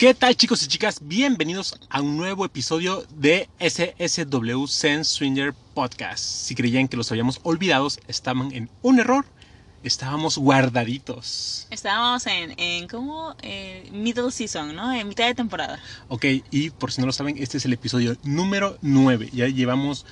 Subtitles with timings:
[0.00, 1.00] ¿Qué tal chicos y chicas?
[1.02, 6.24] Bienvenidos a un nuevo episodio de SSW Sense Swinger Podcast.
[6.24, 9.26] Si creían que los habíamos olvidado, estaban en un error.
[9.82, 11.66] Estábamos guardaditos.
[11.68, 14.90] Estábamos en, en como eh, middle season, ¿no?
[14.90, 15.78] En mitad de temporada.
[16.08, 19.28] Ok, y por si no lo saben, este es el episodio número 9.
[19.34, 20.06] Ya llevamos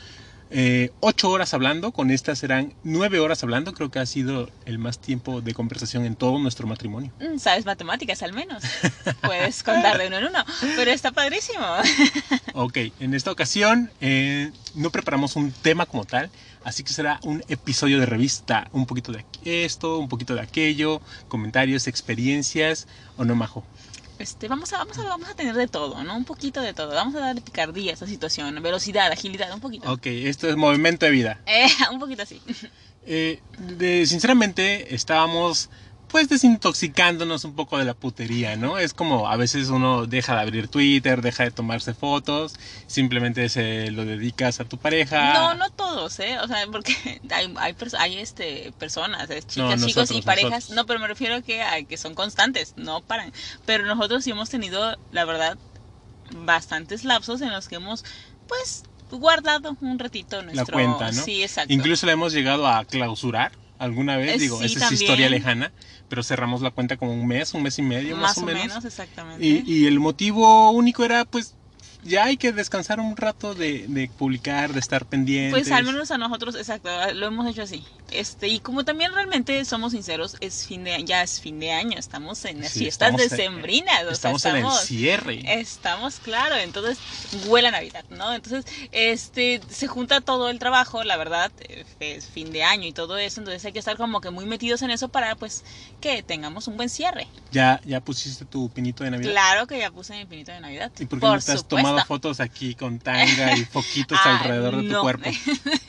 [0.50, 3.72] eh, 8 horas hablando, con estas serán 9 horas hablando.
[3.74, 7.12] Creo que ha sido el más tiempo de conversación en todo nuestro matrimonio.
[7.20, 8.62] Mm, Sabes matemáticas al menos.
[9.22, 10.44] Puedes contar de uno en uno.
[10.76, 11.64] Pero está padrísimo.
[12.54, 16.28] Ok, en esta ocasión eh, no preparamos un tema como tal,
[16.64, 21.00] así que será un episodio de revista, un poquito de esto, un poquito de aquello,
[21.28, 23.64] comentarios, experiencias, o no majo.
[24.18, 26.16] Este, vamos, a, vamos, a, vamos a tener de todo, ¿no?
[26.16, 26.92] Un poquito de todo.
[26.94, 29.90] Vamos a darle picardía a esta situación, velocidad, agilidad, un poquito.
[29.92, 31.40] Ok, esto es movimiento de vida.
[31.46, 32.40] Eh, un poquito así.
[33.06, 35.70] Eh, de- sinceramente estábamos
[36.08, 38.78] pues desintoxicándonos un poco de la putería, ¿no?
[38.78, 42.54] Es como a veces uno deja de abrir Twitter, deja de tomarse fotos,
[42.86, 45.34] simplemente se lo dedicas a tu pareja.
[45.34, 46.38] No, no todos, ¿eh?
[46.40, 50.50] O sea, porque hay, hay, hay este, personas, eh, chicas, No, chicos y parejas.
[50.50, 50.76] nosotros.
[50.76, 53.32] No, pero me refiero a que, a que son constantes, no paran.
[53.66, 55.58] Pero nosotros sí hemos tenido, la verdad,
[56.34, 58.04] bastantes lapsos en los que hemos,
[58.46, 60.72] pues, guardado un ratito nuestro...
[60.72, 61.22] cuenta, ¿no?
[61.22, 61.72] Sí, exacto.
[61.72, 65.72] Incluso la hemos llegado a clausurar alguna vez, Eh, digo, sí, esa es historia lejana,
[66.08, 68.84] pero cerramos la cuenta como un mes, un mes y medio más, más o menos,
[68.84, 69.44] exactamente.
[69.44, 71.54] Y, y el motivo único era pues
[72.02, 75.52] ya hay que descansar un rato de, de publicar, de estar pendientes.
[75.52, 77.84] Pues al menos a nosotros, exacto, lo hemos hecho así.
[78.10, 81.98] Este, y como también realmente somos sinceros, es fin de ya es fin de año,
[81.98, 85.60] estamos en las Sí, fiestas estamos en- decembrinas, o sea, Estamos en el cierre.
[85.60, 86.98] Estamos, claro, entonces
[87.46, 88.32] huele a Navidad, ¿no?
[88.34, 92.92] Entonces, este, se junta todo el trabajo, la verdad, eh, es fin de año y
[92.92, 95.64] todo eso, entonces hay que estar como que muy metidos en eso para, pues,
[96.00, 97.26] que tengamos un buen cierre.
[97.52, 99.30] ¿Ya, ¿Ya pusiste tu pinito de Navidad?
[99.32, 100.90] Claro que ya puse mi pinito de Navidad.
[100.98, 101.76] ¿Y por qué no has supuesto.
[101.90, 105.00] Tomado fotos aquí con tanga y foquitos Ah, alrededor de tu no.
[105.02, 105.30] cuerpo?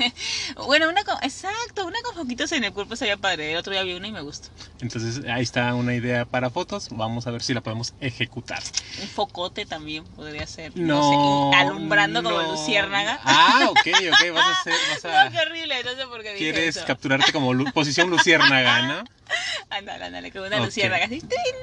[0.68, 3.52] bueno, una con, exacto, una con foquitos en el cuerpo sería padre.
[3.52, 4.50] El otro día vi una y me gustó.
[4.82, 6.88] Entonces ahí está una idea para fotos.
[6.92, 8.62] Vamos a ver si la podemos ejecutar.
[9.02, 10.72] Un focote también podría ser.
[10.76, 11.52] No.
[11.52, 13.20] sé, alumbrando como luciérnaga.
[13.24, 13.80] Ah, ok,
[14.12, 14.34] ok.
[14.34, 14.74] Vas a hacer.
[14.92, 16.86] Vas a, No, qué horrible, no sé por qué dije quieres eso.
[16.86, 19.04] capturarte como lu- posición luciérnaga, ¿no?
[19.70, 20.66] Ándale, ándale, como una Ok.
[20.66, 21.22] luciérnaga así.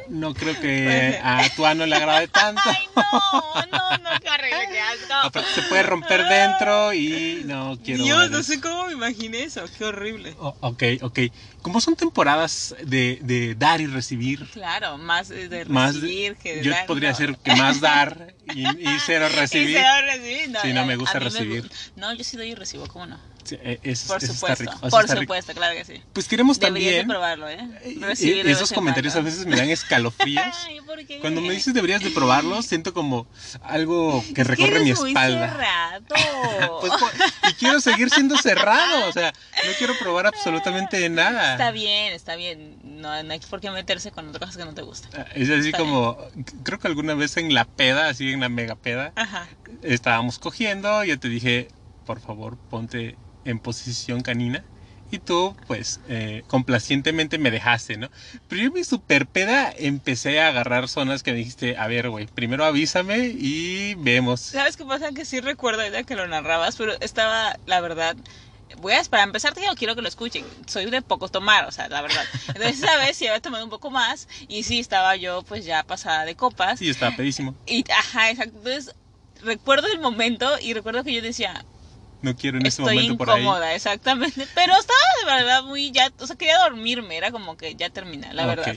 [0.08, 2.60] No creo que a tu ano le agrade tanto.
[2.64, 5.44] Ay, no, no, no, qué horrible, qué asco.
[5.54, 8.04] Se puede romper dentro y no quiero.
[8.04, 10.34] Dios, no sé cómo me imaginé eso, qué horrible.
[10.38, 11.18] Oh, ok, ok.
[11.62, 16.62] Como son temporadas de, de dar y recibir, Claro, más de más recibir que de
[16.62, 17.16] yo dar, podría no.
[17.16, 19.76] ser que más dar y, y cero Y recibir.
[19.78, 21.64] cero recibir, no, Sí, no me gusta me recibir.
[21.64, 23.18] gu- no, yo sí doy y recibo, ¿cómo no?
[23.46, 26.02] Sí, eh, es- Por supuesto, rico, por supuesto, claro que sí.
[26.12, 27.08] Pues queremos Deberías de también.
[27.08, 27.58] probarlo, ¿eh?
[27.84, 30.44] eh, Recibir eh, de esos comentarios a veces me dan escalofríos.
[30.66, 31.20] Ay, ¿por qué?
[31.20, 33.28] Cuando me dices deberías de probarlo, siento como
[33.60, 35.48] algo que recorre mi muy espalda.
[35.50, 36.06] cerrado.
[36.80, 37.10] Pues, po-
[37.48, 39.32] y quiero seguir siendo cerrado, o sea,
[39.64, 41.52] no quiero probar absolutamente nada.
[41.52, 42.78] Está bien, está bien.
[42.82, 45.10] No, no hay por qué meterse con otras cosas que no te gustan.
[45.16, 46.18] Ah, Es así Está como,
[46.64, 49.48] creo que alguna vez en la peda, así en la mega peda, Ajá.
[49.82, 51.68] estábamos cogiendo, yo te dije,
[52.04, 54.64] por favor, ponte en posición canina.
[55.10, 58.10] Y tú, pues, eh, complacientemente me dejaste, ¿no?
[58.48, 62.26] Pero yo mi super peda empecé a agarrar zonas que me dijiste, a ver, güey,
[62.26, 64.40] primero avísame y vemos.
[64.40, 65.12] ¿Sabes qué pasa?
[65.12, 68.16] Que sí recuerdo ahorita que lo narrabas, pero estaba, la verdad.
[68.78, 70.44] Voy a, para empezar, te digo, quiero que lo escuchen.
[70.66, 72.24] Soy de poco tomar, o sea, la verdad.
[72.48, 75.84] Entonces, esa vez sí había tomado un poco más y sí estaba yo, pues ya
[75.84, 76.80] pasada de copas.
[76.80, 77.54] Sí, estaba pedísimo.
[77.64, 78.58] Y, ajá, exacto.
[78.58, 78.92] Entonces,
[79.40, 81.64] recuerdo el momento y recuerdo que yo decía,
[82.22, 83.42] No quiero en ese estoy momento por ahí.
[83.42, 84.46] incómoda, exactamente.
[84.54, 88.32] Pero estaba de verdad muy ya, o sea, quería dormirme, era como que ya termina,
[88.32, 88.76] la verdad.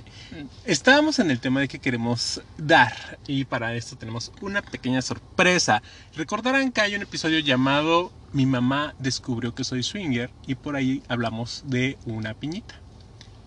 [0.66, 5.82] Estábamos en el tema de que queremos dar y para esto tenemos una pequeña sorpresa.
[6.16, 11.02] Recordarán que hay un episodio llamado Mi mamá descubrió que soy swinger y por ahí
[11.08, 12.76] hablamos de una piñita.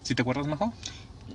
[0.03, 0.73] ¿Sí te acuerdas, Majo?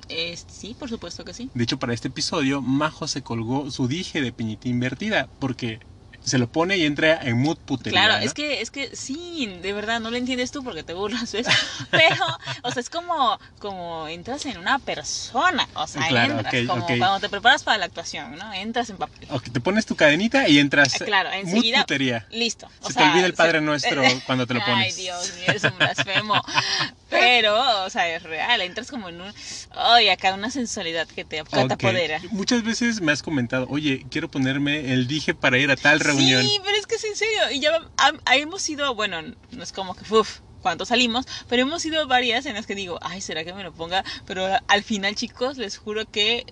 [0.10, 1.50] Eh, sí, por supuesto que sí.
[1.54, 5.80] De hecho, para este episodio, Majo se colgó su dije de piñita invertida porque
[6.28, 8.00] se lo pone y entra en mood putería.
[8.02, 8.26] Claro, ¿no?
[8.26, 11.48] es que, es que sí, de verdad, no lo entiendes tú porque te burlas, ¿ves?
[11.92, 12.26] Pero,
[12.64, 17.20] o sea, es como, como entras en una persona, o sea, Claro, entras, como cuando
[17.22, 18.52] te preparas para la actuación, ¿no?
[18.54, 19.28] Entras en papel.
[19.32, 22.26] Ok, te pones tu cadenita y entras Eh, claro, mood enseguida- putería.
[22.30, 22.68] Listo.
[22.82, 24.98] o Se te olvida el Padre se- Nuestro cuando te lo pones.
[24.98, 26.34] Ay, Dios mío, eres un blasfemo.
[27.10, 29.34] Pero, o sea, es real, entras como en un...
[29.72, 32.20] Ay, acá una sensualidad que te, apodera.
[32.32, 36.44] Muchas veces me has comentado, oye, quiero ponerme el dije para ir a tal reunión.
[36.44, 37.52] Sí, pero es que es en serio.
[37.52, 37.72] Y ya
[38.36, 42.56] hemos ido, bueno, no es como que, uff, cuánto salimos, pero hemos ido varias en
[42.56, 44.04] las que digo, ay, ¿será que me lo ponga?
[44.26, 46.46] Pero al final, chicos, les juro que...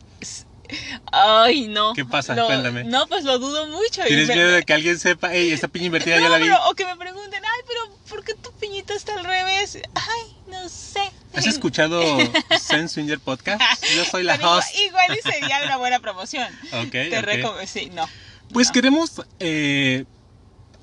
[1.12, 1.94] Ay, no.
[1.94, 2.36] ¿Qué pasa?
[2.36, 2.84] Lo- Cuéntame.
[2.84, 4.02] No, pues lo dudo mucho.
[4.08, 6.44] ¿Tienes miedo de que alguien sepa, hey, esta piña invertida ya No, la vi?
[6.46, 9.78] pero- o que me pregunten, ay, pero ¿por qué tu piñita está al revés?
[9.94, 11.02] Ay, no sé.
[11.34, 12.02] ¿Has escuchado
[12.60, 13.62] Zen Swinger Podcast?
[13.96, 14.76] Yo soy la Pero igual- host.
[14.78, 16.48] Igual, y sería una buena promoción.
[16.74, 17.26] Ok, Te ok.
[17.26, 18.08] recom- Sí, no.
[18.54, 18.74] Pues no.
[18.74, 20.06] queremos, eh,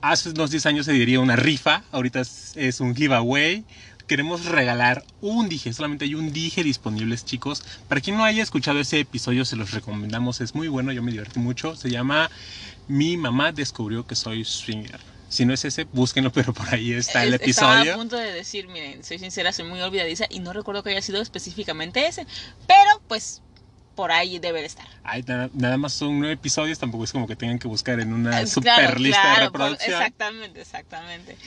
[0.00, 3.64] hace unos 10 años se diría una rifa, ahorita es, es un giveaway.
[4.12, 7.62] Queremos regalar un dije, solamente hay un dije disponibles, chicos.
[7.88, 11.12] Para quien no haya escuchado ese episodio, se los recomendamos, es muy bueno, yo me
[11.12, 11.76] divertí mucho.
[11.76, 12.30] Se llama
[12.88, 15.00] Mi mamá descubrió que soy swinger.
[15.30, 17.96] Si no es ese, búsquenlo, pero por ahí está el Es- Estaba a episodio.
[17.96, 21.22] punto de decir, miren, soy sincera, soy muy olvidadiza y no recuerdo que haya sido
[21.22, 22.26] específicamente ese.
[22.66, 23.40] Pero, pues,
[23.94, 24.86] por ahí debe de estar.
[25.04, 28.12] Ay, nada, nada más son nueve episodios, tampoco es como que tengan que buscar en
[28.12, 29.92] una Ah, super claro, lista claro, de por- reproducción.
[30.02, 31.38] exactamente, exactamente.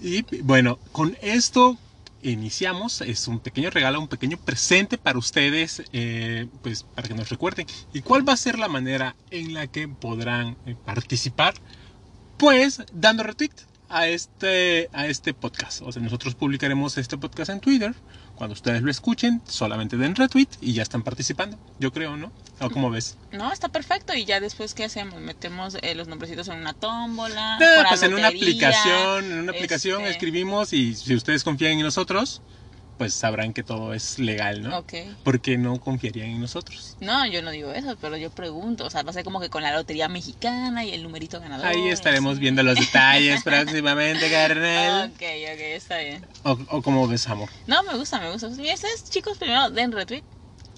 [0.00, 1.78] Y bueno, con esto
[2.22, 3.00] iniciamos.
[3.00, 7.66] Es un pequeño regalo, un pequeño presente para ustedes, eh, pues para que nos recuerden.
[7.92, 11.54] ¿Y cuál va a ser la manera en la que podrán eh, participar?
[12.36, 13.52] Pues dando retweet
[13.88, 15.82] a este, a este podcast.
[15.82, 17.94] O sea, nosotros publicaremos este podcast en Twitter.
[18.38, 21.58] Cuando ustedes lo escuchen, solamente den retweet y ya están participando.
[21.80, 22.30] Yo creo, ¿no?
[22.60, 23.16] ¿O cómo ves?
[23.32, 24.14] No, está perfecto.
[24.14, 25.20] Y ya después, ¿qué hacemos?
[25.20, 27.58] Metemos eh, los nombrecitos en una tómbola.
[27.58, 31.80] No, pues en una aplicación, en una aplicación este- escribimos y si ustedes confían en
[31.80, 32.40] nosotros,
[32.98, 34.78] pues sabrán que todo es legal, ¿no?
[34.78, 34.92] Ok.
[35.24, 36.96] Porque no confiarían en nosotros.
[37.00, 38.84] No, yo no digo eso, pero yo pregunto.
[38.84, 41.66] O sea, va a ser como que con la lotería mexicana y el numerito ganador.
[41.66, 45.10] Ahí estaremos viendo los detalles próximamente, carnal.
[45.10, 46.26] Ok, ok, está bien.
[46.42, 47.48] O, o como ves, amor.
[47.66, 48.48] No, me gusta, me gusta.
[48.48, 50.24] Y ustedes, chicos, primero den retweet.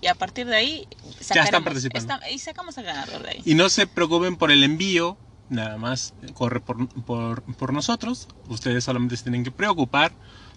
[0.03, 0.89] Y a partir de ahí
[1.21, 2.15] están sacaremos- participando.
[2.15, 3.43] está- y sacamos al ganador de ahí.
[3.45, 5.19] Y no se preocupen por el envío,
[5.51, 8.29] nada más corre por, por, por nosotros.
[8.49, 10.13] Ustedes solamente se tienen que preocupar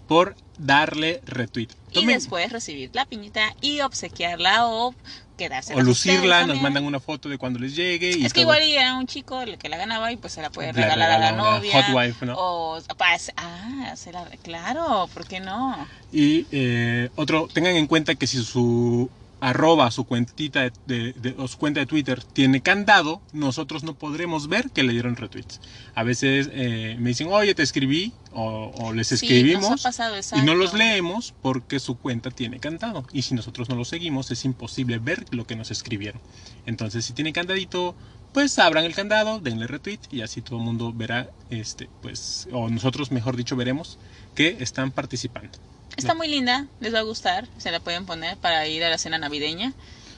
[0.06, 1.68] por darle retweet.
[1.92, 4.94] Y después recibir la piñita y obsequiarla o
[5.36, 8.10] quedarse o lucirla, nos mandan una foto de cuando les llegue.
[8.16, 8.54] Y Es que todo.
[8.54, 11.18] igual era un chico el que la ganaba y pues se la puede regalar a
[11.18, 11.72] la novia.
[11.72, 12.34] hot wife, ¿no?
[12.36, 15.88] O, pues, ah, se la, claro, ¿por qué no?
[16.12, 19.10] Y eh, otro, tengan en cuenta que si su
[19.48, 23.94] arroba, su cuentita de, de- de- o su cuenta de Twitter tiene candado, nosotros no
[23.94, 25.60] podremos ver que le dieron retweets.
[25.94, 30.54] A veces eh, me dicen, oye, te escribí, o, o les escribimos, pasado, y no
[30.54, 33.04] los leemos porque su cuenta tiene candado.
[33.12, 36.20] Y si nosotros no lo seguimos, es imposible ver lo que nos escribieron.
[36.66, 37.94] Entonces, si tiene candadito,
[38.32, 42.68] pues abran el candado, denle retweet y así todo el mundo verá, este, pues, o
[42.70, 43.98] nosotros, mejor dicho, veremos
[44.34, 45.58] que están participando.
[45.96, 48.98] Está muy linda, les va a gustar, se la pueden poner para ir a la
[48.98, 49.72] cena navideña.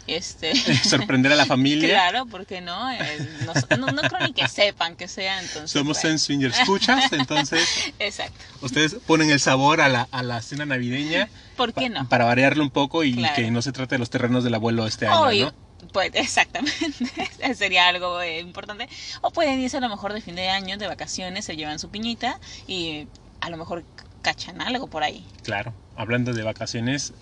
[0.06, 1.88] Este, sorprender a la familia.
[1.88, 2.92] claro, ¿por qué no?
[2.92, 5.72] Eh, no, no- no creo ni que sepan que sea, entonces.
[5.72, 7.68] Somos bueno, en Swinger Escuchas, entonces
[7.98, 12.08] Exacto, ustedes ponen el sabor a la, a la cena navideña ¿por qué pa- no?
[12.08, 13.34] para variarlo un poco y Claro.
[13.34, 15.54] que no se trate de los terrenos del abuelo este año, ¿no?
[15.92, 18.88] pues exactamente, sería algo eh, importante.
[19.22, 21.90] O pueden irse a lo mejor de fin de año, de vacaciones, se llevan su
[21.90, 22.38] piñita
[22.68, 23.08] y
[23.40, 23.84] a lo mejor
[24.22, 25.26] cachan algo por ahí.
[25.42, 27.12] Claro, hablando de vacaciones,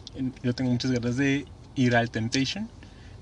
[0.43, 2.71] yo tengo muchas ganas de ir al Temptation.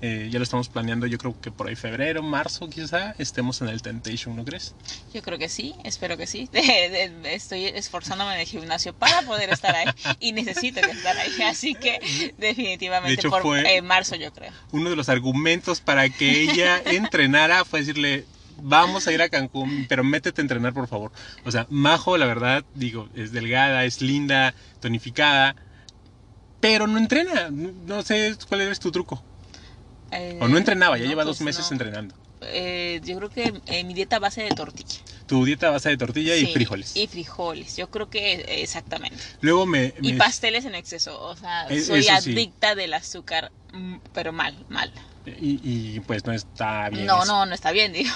[0.05, 3.69] Eh, ya lo estamos planeando, yo creo que por ahí febrero, marzo quizá, estemos en
[3.69, 4.75] el Temptation, ¿no crees?
[5.13, 6.49] Yo creo que sí, espero que sí.
[7.23, 9.87] Estoy esforzándome en el gimnasio para poder estar ahí
[10.19, 11.41] y necesito que estar ahí.
[11.43, 11.99] Así que
[12.37, 14.51] definitivamente De hecho, por fue- eh, marzo yo creo.
[14.71, 18.25] Uno de los argumentos para que ella entrenara fue decirle,
[18.63, 21.11] vamos a ir a Cancún, pero métete a entrenar, por favor.
[21.45, 25.55] O sea, Majo, la verdad, digo, es delgada, es linda, tonificada,
[26.59, 27.49] pero no entrena.
[27.51, 29.21] No sé cuál es tu truco.
[30.11, 31.75] Eh, O no entrenaba, ya no, lleva pues dos meses no.
[31.75, 32.15] entrenando.
[32.45, 34.99] Eh, yo creo que eh, mi dieta base de tortilla.
[35.27, 36.95] Tu dieta base de tortilla y frijoles.
[36.95, 39.17] Y frijoles, yo creo que exactamente.
[39.39, 39.93] Luego me...
[40.01, 42.09] Y pasteles en exceso, o sea, Eh, soy sí.
[42.09, 44.91] adicta del azúcar, mm, pero mal, mal.
[45.25, 47.05] Y, y, pues no está bien.
[47.05, 47.31] No, eso.
[47.31, 48.13] no, no está bien, digo,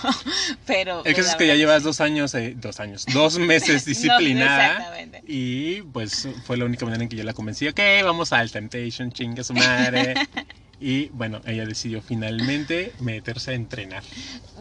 [0.66, 1.04] pero...
[1.06, 3.90] El caso la es que ya llevas dos años, eh, dos años, dos meses No,
[3.90, 4.68] disciplinada.
[4.72, 5.24] exactamente.
[5.28, 7.68] y pues fue la única manera en que yo la convencí.
[7.68, 10.16] Ok, vamos al Temptation, chinga su madre.
[10.80, 14.04] y bueno, ella decidió finalmente meterse a entrenar.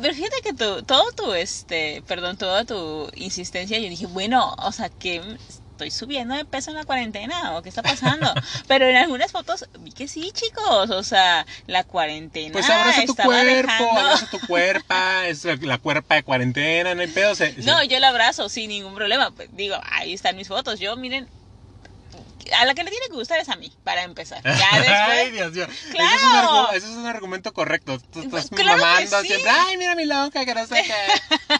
[0.00, 4.72] Pero fíjate que tu, todo tu, este, perdón, toda tu insistencia, yo dije, bueno, o
[4.72, 5.20] sea, que
[5.76, 8.32] estoy subiendo de peso en la cuarentena o qué está pasando.
[8.66, 13.14] Pero en algunas fotos vi que sí, chicos, o sea, la cuarentena Pues abraza tu
[13.14, 14.94] cuerpo, dejando- abraza tu cuerpo,
[15.26, 17.34] es la, cuerpa de cuarentena, no hay pedo.
[17.34, 19.30] se- No, yo la abrazo sin ningún problema.
[19.32, 20.80] Pues, digo, ahí están mis fotos.
[20.80, 21.28] Yo, miren,
[22.52, 24.42] a la que le tiene que gustar es a mí, para empezar.
[24.44, 25.52] Ya Ay, después.
[25.52, 25.64] Dios mío.
[25.64, 25.92] Ese, es un
[26.30, 26.68] ¡Claro!
[26.72, 27.98] ese es un argumento correcto.
[28.12, 29.26] Tú estás Claro que mamando sí.
[29.28, 29.50] siempre.
[29.50, 31.56] Ay, mira mi lonja, que no sé qué.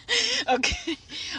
[0.47, 0.67] ok,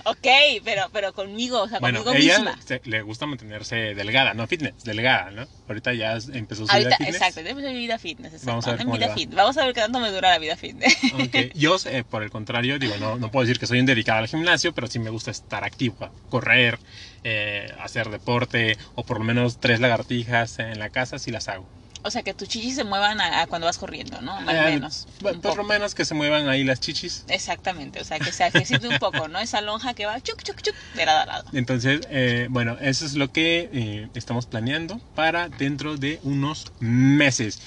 [0.04, 0.26] Ok,
[0.64, 2.58] pero, pero conmigo, o sea, Bueno, conmigo ella misma.
[2.64, 5.46] se- le gusta mantenerse delgada, no fitness, delgada, ¿no?
[5.66, 7.14] Ahorita ya empezó su Ahorita, vida fitness.
[7.16, 8.32] exacto, tenemos mi vida fitness.
[8.34, 9.14] Exacto, Vamos a ver cómo le vida va.
[9.14, 9.34] fit.
[9.34, 10.96] Vamos a ver qué tanto me dura la vida fitness.
[11.14, 14.18] Ok, Yo, eh, por el contrario, digo, no, no puedo decir que soy un dedicado
[14.20, 16.78] al gimnasio, pero sí me gusta estar activo, correr,
[17.30, 21.66] eh, hacer deporte, o por lo menos tres lagartijas en la casa, si las hago.
[22.04, 24.40] O sea, que tus chichis se muevan a, a cuando vas corriendo, ¿no?
[24.42, 25.06] Más o Eh, menos.
[25.42, 27.24] Por, lo menos que se muevan ahí las chichis.
[27.28, 29.40] Exactamente, o sea, que se ejercite un poco, ¿no?
[29.40, 31.44] Esa lonja que va chuc, chuc, chuc, de lado a lado.
[31.52, 37.60] Entonces, eh, bueno, eso es lo que eh, estamos planeando para dentro de unos meses.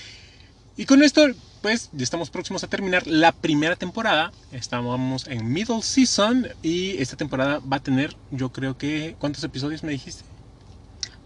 [0.78, 1.28] Y con esto,
[1.62, 4.32] pues, ya estamos próximos a terminar la primera temporada.
[4.52, 9.84] Estamos en middle season y esta temporada va a tener, yo creo que, ¿cuántos episodios
[9.84, 10.24] me dijiste?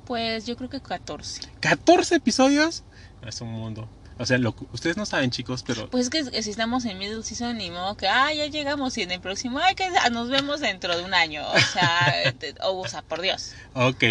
[0.06, 1.42] Pues yo creo que 14.
[1.60, 2.84] 14 episodios.
[3.26, 3.90] Es un mundo.
[4.18, 7.22] O sea, lo ustedes no saben, chicos, pero Pues es que si estamos en middle
[7.24, 10.62] season, ni modo que, ah, ya llegamos y en el próximo, ay, que nos vemos
[10.62, 11.44] dentro de un año.
[11.50, 12.14] O sea,
[12.64, 13.52] o, o sea, por Dios.
[13.74, 14.04] Ok,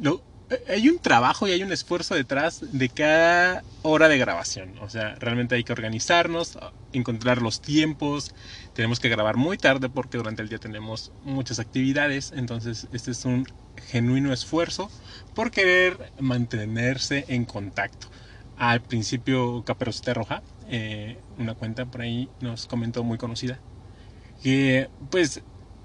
[0.00, 0.22] lo-
[0.68, 4.78] hay un trabajo y hay un esfuerzo detrás de cada hora de grabación.
[4.80, 6.58] O sea, realmente hay que organizarnos,
[6.92, 8.34] encontrar los tiempos.
[8.74, 12.32] Tenemos que grabar muy tarde porque durante el día tenemos muchas actividades.
[12.34, 13.46] Entonces, este es un
[13.90, 14.90] genuino esfuerzo
[15.34, 18.08] por querer mantenerse en contacto.
[18.56, 23.58] Al principio, Caperucita Roja, eh, una cuenta por ahí nos comentó muy conocida,
[24.42, 25.42] que pues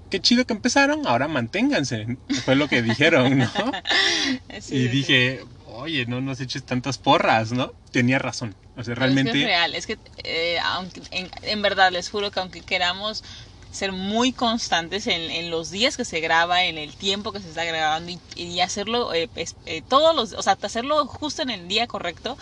[0.08, 2.06] qué chido que empezaron, ahora manténganse.
[2.44, 3.50] Fue lo que dijeron, ¿no?
[4.60, 7.72] Sí, y sí, dije, oye, no nos eches tantas porras, ¿no?
[7.90, 8.56] Tenía razón.
[8.76, 9.38] O sea, Pero Es, que realmente...
[9.42, 13.22] es real, es que eh, aunque, en, en verdad les juro que aunque queramos
[13.70, 17.48] ser muy constantes en, en los días que se graba, en el tiempo que se
[17.50, 21.50] está grabando y, y hacerlo eh, es- eh, todos los, o sea, hacerlo justo en
[21.50, 22.38] el día correcto,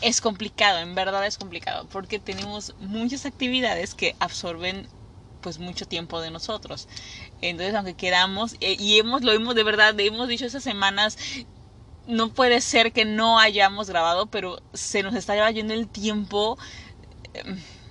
[0.00, 4.88] es complicado, en verdad es complicado, porque tenemos muchas actividades que absorben
[5.44, 6.88] pues mucho tiempo de nosotros.
[7.42, 11.18] Entonces, aunque queramos, eh, y hemos, lo hemos de verdad, hemos dicho esas semanas,
[12.08, 16.56] no puede ser que no hayamos grabado, pero se nos está yendo el tiempo
[17.34, 17.42] eh,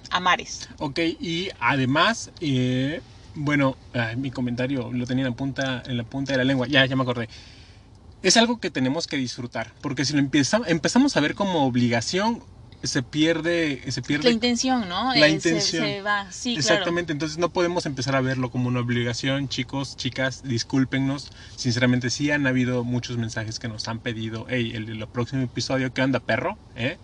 [0.09, 0.67] a mares.
[0.79, 3.01] Ok, y además, eh,
[3.35, 3.77] bueno,
[4.17, 6.95] mi comentario lo tenía en la, punta, en la punta de la lengua, ya, ya
[6.95, 7.29] me acordé.
[8.23, 12.41] Es algo que tenemos que disfrutar, porque si lo empezamos, empezamos a ver como obligación,
[12.83, 15.13] se pierde, se La pierde intención, ¿no?
[15.15, 15.83] La Eh, intención.
[15.85, 20.41] Se, va, sí, Exactamente, entonces no podemos empezar a verlo como una obligación, chicos, chicas,
[20.43, 21.29] discúlpenos.
[21.55, 25.93] Sinceramente sí han habido muchos mensajes que nos han pedido, hey, el, el próximo episodio,
[25.93, 26.57] ¿qué onda, perro?
[26.75, 26.97] ¿Eh?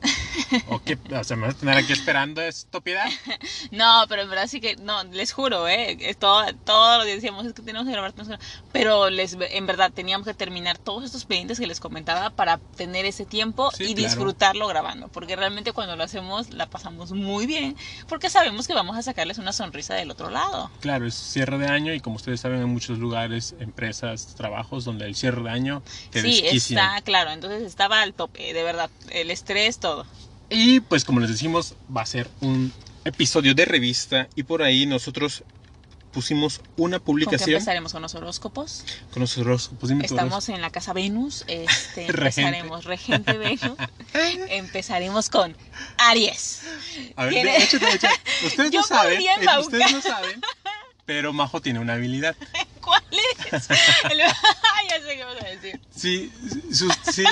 [0.67, 0.98] ¿O qué?
[1.19, 3.05] O sea, me vas a tener aquí esperando estúpida.
[3.71, 5.98] No, pero en verdad sí que, no, les juro, ¿eh?
[6.01, 8.63] Es todo, todos los días decíamos, es que tenemos que grabar, tenemos que grabar.
[8.71, 13.05] Pero les, en verdad teníamos que terminar todos estos pendientes que les comentaba para tener
[13.05, 14.09] ese tiempo Sí, y claro.
[14.09, 15.07] disfrutarlo grabando.
[15.09, 17.75] Porque realmente cuando lo hacemos la pasamos muy bien,
[18.07, 20.69] porque sabemos que vamos a sacarles una sonrisa del otro lado.
[20.79, 25.05] Claro, es cierre de año y como ustedes saben, hay muchos lugares, empresas, trabajos donde
[25.05, 26.79] el cierre de año te Sí, desquician.
[26.79, 27.31] está claro.
[27.31, 28.89] Entonces estaba al tope, de verdad.
[29.11, 30.05] El estrés, todo.
[30.49, 32.73] Y pues como les decimos, va a ser un
[33.05, 35.43] episodio de revista y por ahí nosotros
[36.11, 38.83] pusimos una ¿Con qué publicación empezaremos con los horóscopos?
[39.11, 41.43] con nosotros pusimos Estamos en la casa Venus.
[41.47, 43.77] Este, empezaremos Regente Venus.
[44.49, 45.55] empezaremos con
[45.97, 46.61] Aries.
[47.15, 48.07] A ver, ¿Quién de hecho, de hecho,
[48.45, 50.41] ustedes Yo no saben, eh, ustedes no saben,
[51.05, 52.35] pero Majo tiene una habilidad.
[52.81, 53.69] ¿Cuál es?
[54.09, 55.79] El- ya sé qué vas a decir.
[55.95, 56.31] Si,
[56.73, 57.23] su- si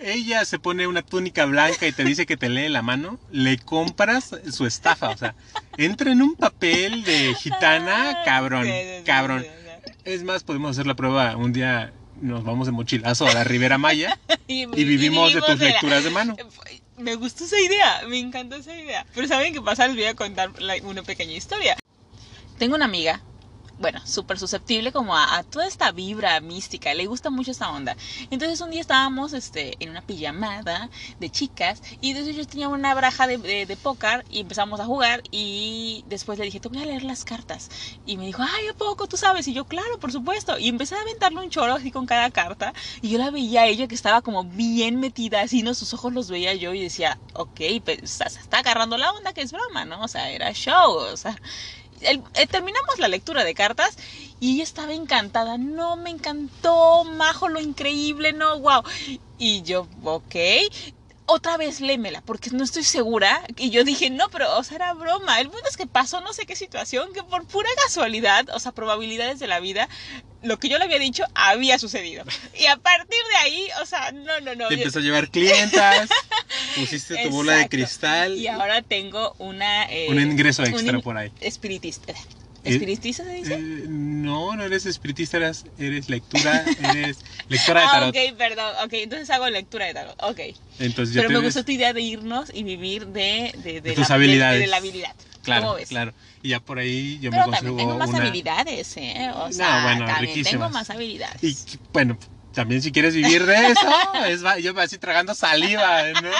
[0.00, 3.58] ella se pone una túnica blanca y te dice que te lee la mano, le
[3.58, 5.10] compras su estafa.
[5.10, 5.34] O sea,
[5.76, 9.42] entra en un papel de gitana, cabrón, Sí, sí, sí, cabrón.
[9.42, 9.48] sí,
[9.86, 9.92] sí.
[10.04, 11.92] Es más, podemos hacer la prueba un día.
[12.20, 16.02] Nos vamos de mochilazo a la Ribera Maya Y, y vivimos de tus la- lecturas
[16.02, 16.36] de mano.
[16.98, 19.06] Me gustó esa idea, me encantó esa idea.
[19.14, 19.86] Pero ¿saben qué pasa?
[19.86, 20.50] Les voy a contar
[20.82, 21.76] una pequeña historia.
[22.58, 23.22] Tengo una amiga,
[23.78, 27.96] bueno, súper susceptible como a, toda esta vibra mística, le gusta mucho esta onda.
[28.30, 32.94] Entonces un día estábamos este, en una pijamada de chicas y entonces yo tenía una
[32.94, 36.82] baraja de, de, de póker y empezamos a jugar y después le dije, te voy
[36.82, 37.70] a leer las cartas.
[38.06, 39.46] Y me dijo, ay, ¿a poco tú sabes?
[39.48, 40.58] Y yo, claro, por supuesto.
[40.58, 43.66] Y empecé a aventarle un choro así con cada carta y yo la veía a
[43.66, 45.74] ella que estaba como bien metida así, ¿no?
[45.74, 49.42] Sus ojos los veía yo y decía, ok, pues se está agarrando la onda que
[49.42, 50.02] es broma, ¿no?
[50.02, 51.36] O sea, era show, o sea...
[52.02, 53.96] eh, terminamos la lectura de cartas
[54.40, 55.58] y estaba encantada.
[55.58, 58.82] No, me encantó, Majo, lo increíble, no, wow.
[59.38, 60.34] Y yo, ok.
[61.30, 63.42] Otra vez lémela, porque no estoy segura.
[63.58, 65.38] Y yo dije, no, pero, o sea, era broma.
[65.40, 68.72] El punto es que pasó no sé qué situación, que por pura casualidad, o sea,
[68.72, 69.88] probabilidades de la vida,
[70.42, 72.24] lo que yo le había dicho había sucedido.
[72.58, 74.68] Y a partir de ahí, o sea, no, no, no.
[74.68, 76.08] Te yo- empezó a llevar clientas,
[76.76, 79.84] pusiste tu bola de cristal, Y ahora tengo una...
[79.92, 81.30] eh, un ingreso un extra in- por ahí.
[81.40, 82.14] Espiritista.
[82.68, 83.54] ¿Espiritista se dice?
[83.54, 88.08] eh, no, no eres espiritista, eres, eres lectura, eres lectora de ah, tarot.
[88.10, 88.74] ok, perdón.
[88.84, 90.14] Ok, entonces hago lectura de tarot.
[90.22, 90.40] Ok.
[90.78, 93.80] Entonces yo Pero me ves- gustó tu idea de irnos y vivir de, de, de
[93.80, 94.60] De tus la, habilidades.
[94.60, 95.14] De, la habilidad.
[95.42, 95.88] Claro, ¿Cómo ves?
[95.88, 96.12] claro.
[96.42, 98.18] Y ya por ahí yo Pero me también consigo tengo más una...
[98.20, 99.30] habilidades, ¿eh?
[99.34, 101.42] O sea, No, bueno, también tengo más habilidades.
[101.42, 102.18] Y bueno,
[102.58, 103.88] también si quieres vivir de eso,
[104.26, 106.30] es, yo así tragando saliva, ¿no?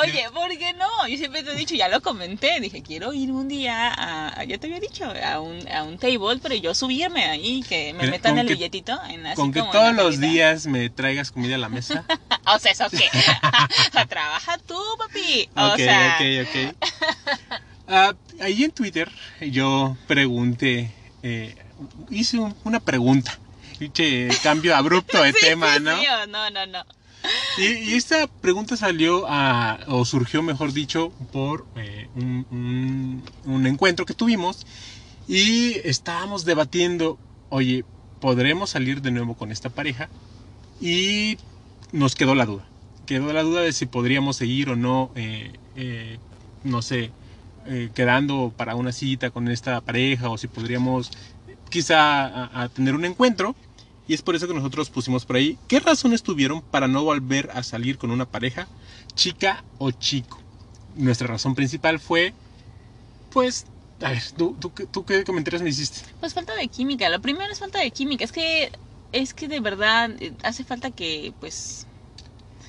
[0.00, 1.06] Oye, ¿por qué no?
[1.06, 4.58] Yo siempre te he dicho, ya lo comenté, dije, quiero ir un día a, ya
[4.58, 8.38] te había dicho, a un, a un table, pero yo subirme ahí, que me metan
[8.38, 11.58] el que- billetito en así Con que como todos los días me traigas comida a
[11.58, 12.04] la mesa.
[12.46, 13.08] O sea, ¿eso qué?
[14.08, 15.48] Trabaja tú, papi.
[15.56, 16.76] O ok, sea, ok, ok.
[17.86, 21.54] Ah, ahí en Twitter yo pregunté, eh,
[22.10, 23.38] hice un- una pregunta.
[23.78, 25.96] Dice cambio abrupto de sí, tema, ¿no?
[25.98, 26.84] sí, no, no, no.
[27.58, 33.66] Y, y esta pregunta salió a, o surgió, mejor dicho, por eh, un, un- un
[33.66, 34.66] encuentro que tuvimos
[35.26, 37.84] y estábamos debatiendo, oye,
[38.20, 40.10] ¿podremos salir de nuevo con esta pareja?
[40.80, 41.38] Y
[41.92, 42.66] nos quedó la duda.
[43.06, 46.18] Quedó la duda de si podríamos seguir o no, eh, eh,
[46.62, 47.12] no sé,
[47.66, 51.10] eh, quedando para una cita con esta pareja o si podríamos
[51.70, 53.56] quizá a- a tener un encuentro.
[54.06, 57.50] Y es por eso que nosotros pusimos por ahí, ¿qué razones tuvieron para no volver
[57.54, 58.68] a salir con una pareja,
[59.16, 60.42] chica o chico?
[60.94, 62.34] Nuestra razón principal fue,
[63.30, 63.66] pues,
[64.00, 66.00] a ver, ¿tú, tú, qué- tú qué comentarios me hiciste?
[66.20, 67.08] Pues falta de química.
[67.08, 68.24] Lo primero es falta de química.
[68.24, 68.72] Es que,
[69.12, 71.86] es que de verdad eh, hace falta que, pues...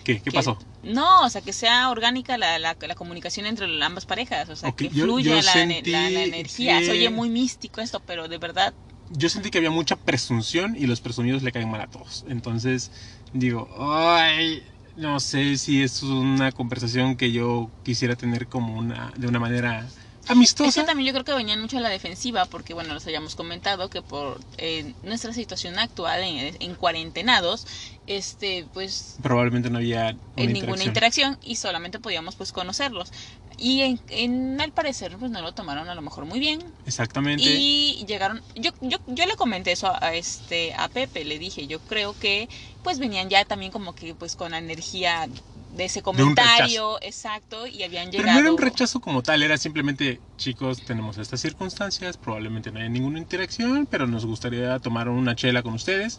[0.03, 0.57] ¿Qué, qué que- pasó?
[0.93, 4.49] No, o sea, que sea orgánica la, la, la comunicación entre ambas parejas.
[4.49, 5.55] O sea, que yo- fluya yo la,
[5.91, 6.79] la energía.
[6.79, 8.75] que- Se oye muy místico esto, pero de verdad
[9.07, 12.25] Yo sentí que había mucha presunción y los presumidos le caen mal a todos.
[12.27, 12.91] Entonces,
[13.31, 14.63] digo, ay,
[14.95, 19.87] no sé si es una conversación que yo quisiera tener como una, de una manera
[20.27, 20.85] Es que amistosa.
[20.85, 24.01] también yo creo que venían mucho a la defensiva porque, bueno, les habíamos comentado que
[24.01, 27.65] por eh, nuestra situación actual en, en cuarentenados,
[28.07, 30.87] este, pues Probablemente no había en ninguna interacción.
[31.33, 33.11] interacción y solamente podíamos pues conocerlos.
[33.57, 37.43] Y en, en- al parecer pues no lo tomaron a lo mejor muy bien Exactamente.
[37.43, 41.67] y llegaron yo, yo, yo le comenté eso a, a este a Pepe, le dije,
[41.67, 42.49] yo creo que
[42.81, 45.27] pues venían ya también como que pues con la energía
[45.75, 49.57] de ese comentario, exacto, y habían Pero llegado no era un rechazo como tal, era
[49.57, 55.35] simplemente, chicos, tenemos estas circunstancias, probablemente no haya ninguna interacción, pero nos gustaría tomar una
[55.35, 56.17] chela con ustedes.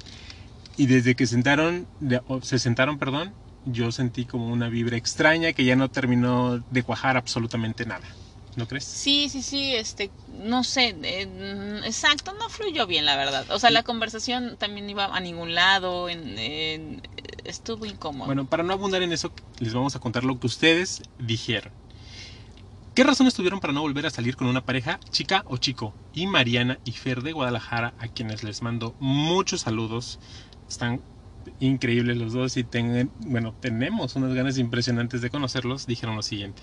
[0.76, 1.86] Y desde que sentaron,
[2.42, 3.32] se sentaron, perdón,
[3.64, 8.06] yo sentí como una vibra extraña que ya no terminó de cuajar absolutamente nada.
[8.56, 8.84] ¿No crees?
[8.84, 13.44] Sí, sí, sí, este, no sé, eh, exacto, no fluyó bien, la verdad.
[13.50, 17.02] O sea, la conversación también iba a ningún lado, en, en-
[17.44, 18.26] estuvo incómodo.
[18.26, 21.72] Bueno, para no abundar en eso, les vamos a contar lo que ustedes dijeron.
[22.94, 25.98] ¿Qué razones tuvieron para no volver a salir con una pareja, chica o chico?
[26.12, 30.18] Y Mariana y Fer de Guadalajara, a quienes les mando muchos saludos.
[30.66, 31.02] Están
[31.58, 35.84] increíbles los dos y tengan, bueno, tenemos unas ganas impresionantes de conocerlos.
[35.86, 36.62] Dijeron lo siguiente.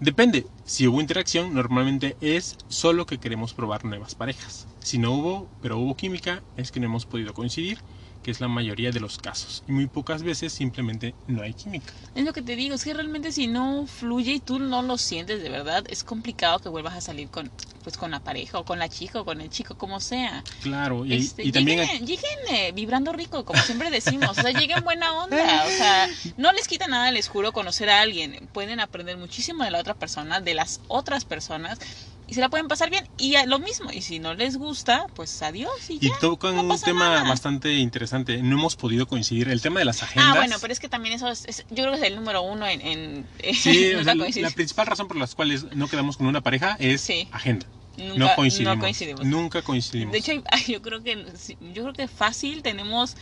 [0.00, 4.66] Depende, si hubo interacción, normalmente es solo que queremos probar nuevas parejas.
[4.80, 7.78] Si no hubo, pero hubo química, es que no hemos podido coincidir,
[8.22, 9.62] que es la mayoría de los casos.
[9.68, 11.92] Y muy pocas veces simplemente no hay química.
[12.14, 14.98] Es lo que te digo, es que realmente si no fluye y tú no lo
[14.98, 17.50] sientes de verdad, es complicado que vuelvas a salir con,
[17.84, 20.42] pues, con la pareja o con la chica o con el chico, como sea.
[20.62, 21.80] Claro, y, Este, y también...
[21.80, 26.08] lleguen, lleguen, eh, vibrando rico, como siempre decimos, o sea, lleguen buena onda, o sea,
[26.38, 29.94] no les quita nada, les juro, conocer a alguien, pueden aprender muchísimo de la otra
[29.94, 31.78] persona, de las otras personas,
[32.26, 35.42] y se la pueden pasar bien, y lo mismo, y si no les gusta, pues
[35.42, 36.18] adiós y Y ya.
[36.20, 37.28] tocan no un tema nada.
[37.28, 38.38] bastante interesante.
[38.42, 39.48] No hemos podido coincidir.
[39.48, 40.32] El tema de las agendas.
[40.34, 42.42] Ah, bueno, pero es que también eso es, es- yo creo que es el número
[42.42, 42.80] uno en...
[42.80, 46.26] en Sí, en o nunca sea, la principal razón por las cuales no quedamos con
[46.26, 47.28] una pareja es Sí.
[47.30, 47.66] agenda.
[47.96, 48.74] Nunca- no coincidimos.
[48.76, 49.24] no coincidimos.
[49.26, 50.12] Nunca coincidimos.
[50.12, 50.32] De hecho,
[50.66, 51.26] yo creo que
[51.60, 53.16] yo creo que fácil tenemos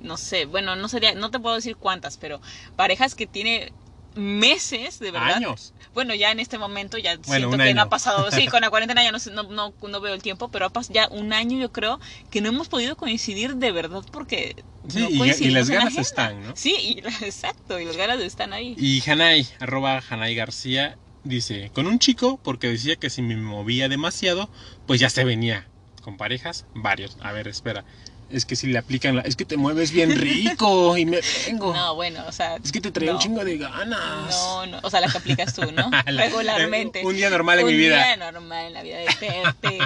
[0.00, 2.40] no sé, bueno, no sería no te puedo decir cuántas, pero
[2.74, 3.72] parejas que tiene
[4.14, 5.34] meses, de verdad.
[5.36, 5.72] años.
[5.94, 8.70] Bueno, ya en este momento ya Bueno, siento que no ha pasado, sí, con la
[8.70, 11.70] cuarentena ya no, no, no, veo el tiempo, pero ha pasado ya un año yo
[11.72, 14.56] creo que no hemos podido coincidir de verdad porque
[14.88, 16.02] Sí, no y- y las ganas agenda.
[16.02, 16.56] están, ¿no?
[16.56, 18.74] Sí, y, exacto, y las ganas están ahí.
[18.78, 23.88] Y Hanai, arroba Hanai García, dice, con un chico porque decía que si me movía
[23.88, 24.50] demasiado,
[24.86, 25.66] pues ya se venía.
[26.02, 27.18] Con parejas, varios.
[27.20, 27.84] A ver, espera.
[28.30, 29.22] Es que si le aplican la...
[29.22, 31.74] Es que te mueves bien rico y me vengo.
[31.74, 33.16] No, bueno, o sea, Es que te traía no.
[33.18, 34.30] un chingo de ganas.
[34.30, 35.90] No, no, o sea, la que aplicas tú, ¿no?
[36.06, 37.00] La- Regularmente.
[37.00, 37.96] eh, un día normal en Un mi vida.
[37.96, 39.78] día normal en la vida de Pepe.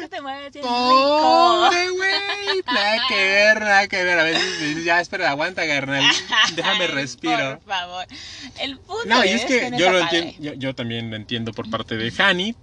[0.00, 1.70] ¿Qué te mueves bien rico?
[1.96, 4.18] Güey, nada que ver, nada que ver.
[4.18, 6.04] A veces dices, ya, espera, aguanta, carnal.
[6.54, 7.60] Déjame respiro.
[7.60, 8.06] Por favor.
[8.60, 11.68] El punto No, y es que yo lo entiendo, yo, yo también lo entiendo por
[11.68, 12.54] parte de Hani.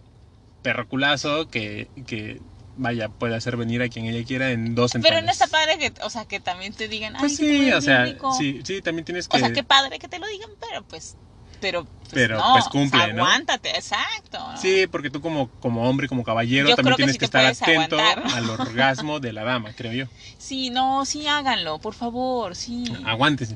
[0.61, 2.39] perroculazo que, que
[2.75, 5.25] vaya, puede hacer venir a quien ella quiera en dos Pero centones.
[5.25, 8.03] no está padre que, o sea, que también te digan, Pues ay, sí, o sea,
[8.03, 8.33] bien rico".
[8.37, 9.37] sí, sí, también tienes que...
[9.37, 11.17] O sea, qué padre que te lo digan, pero pues,
[11.63, 13.23] pero, pues, Pero, no, pues, cumple, o sea, ¿no?
[13.25, 14.37] aguántate, exacto.
[14.37, 14.57] ¿no?
[14.57, 17.97] Sí, porque tú como, como hombre, como caballero, Yo también que tienes que estar atento
[17.97, 18.23] aguantar.
[18.35, 20.05] al orgasmo de la dama, creo yo.
[20.37, 22.83] Sí, no, sí háganlo, por favor, sí.
[23.05, 23.55] Aguántense,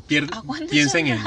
[0.70, 1.24] piensen en,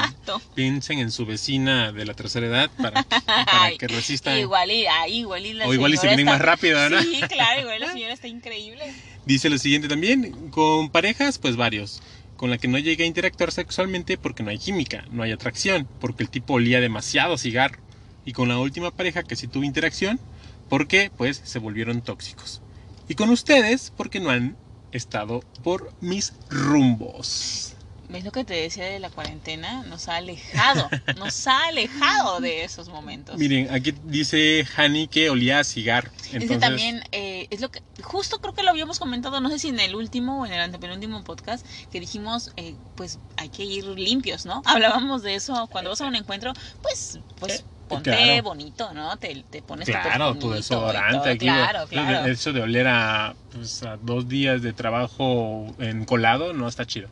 [0.55, 4.35] piensen en su vecina de la tercera edad para, para que resista.
[4.39, 6.99] Igual y, ay, igual y la O igual y se vienen está- más rápido, ¿no?
[7.01, 8.91] Sí, claro, igual la señora está increíble.
[9.25, 12.01] Dice lo siguiente también, con parejas, pues varios,
[12.41, 15.87] con la que no llegué a interactuar sexualmente porque no hay química, no hay atracción,
[15.99, 17.77] porque el tipo olía demasiado cigarro.
[18.25, 20.19] Y con la última pareja que sí tuve interacción,
[20.67, 22.63] porque pues se volvieron tóxicos.
[23.07, 24.57] Y con ustedes, porque no han
[24.91, 27.75] estado por mis rumbos.
[28.11, 29.83] ¿Ves lo que te decía de la cuarentena?
[29.83, 33.37] Nos ha alejado, nos ha alejado de esos momentos.
[33.37, 36.11] Miren, aquí dice Hani que olía a cigarro.
[36.31, 39.69] Entonces, también eh, es lo que justo creo que lo habíamos comentado, no sé si
[39.69, 43.85] en el último o en el antepenúltimo podcast, que dijimos, eh, pues hay que ir
[43.85, 44.61] limpios, ¿no?
[44.65, 48.43] Hablábamos de eso cuando vas a un encuentro, pues, pues Eh, ponte claro.
[48.43, 49.17] bonito, ¿no?
[49.17, 51.29] Te, te pones Claro, tu, tu desodorante.
[51.29, 52.25] aquí, claro, el- claro.
[52.27, 57.09] Eso de oler a, pues, a dos días de trabajo en colado no está chido.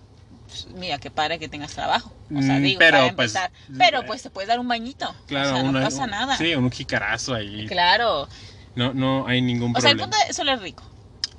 [0.76, 2.12] Mira, qué padre que tengas trabajo.
[2.36, 3.52] O sea, Mm, digo, pero, para pues, empezar.
[3.78, 5.14] pero eh, pues te puedes dar un bañito.
[5.28, 6.38] Claro, o sea, no pasa nada.
[6.38, 7.66] Sí, un jicarazo ahí.
[7.68, 8.28] Claro.
[8.76, 10.18] No, no hay ningún O sea, el problema.
[10.18, 10.84] punto es oler rico.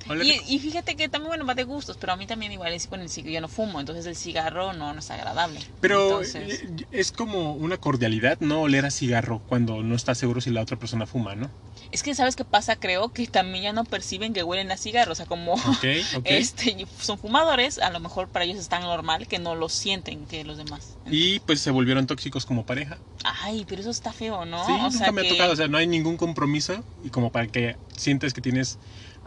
[0.09, 2.73] Hola, Y, y fíjate que también, bueno, va de gustos, pero a mí también igual
[2.73, 5.59] es con el cigarro, yo no fumo, entonces el cigarro no, no es agradable.
[5.79, 8.61] Pero Entonces, eh, es como una cordialidad, ¿no?
[8.63, 11.51] Oler a cigarro cuando no estás seguro si la otra persona fuma, ¿no?
[11.91, 12.75] Es que, ¿sabes qué pasa?
[12.75, 16.21] Creo que también ya no perciben que huelen a cigarro, o sea, como Ok, ok.
[16.25, 20.25] este, son fumadores, a lo mejor para ellos es tan normal que no lo sienten
[20.27, 20.97] que los demás.
[21.05, 22.99] Y pues se volvieron tóxicos como pareja.
[23.23, 24.65] Ay, pero eso está feo, ¿no?
[24.65, 25.53] sí, o nunca sea, me que- ha tocado.
[25.53, 28.79] O sea, no hay ningún compromiso y como para que sientas que tienes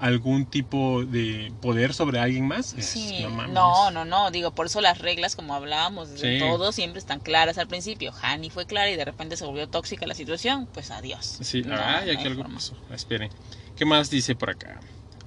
[0.04, 2.74] algún tipo de poder sobre alguien más.
[2.78, 6.38] Sí, no, no, no, digo, por eso las reglas, como hablábamos, de Sí.
[6.38, 8.12] todo siempre están claras al principio.
[8.20, 11.38] Hani fue clara y de repente se volvió tóxica la situación, pues adiós.
[11.40, 12.56] Sí, No, ay, no aquí hay algo forma.
[12.58, 12.76] pasó.
[12.92, 13.30] Esperen.
[13.76, 14.78] ¿Qué más dice por acá?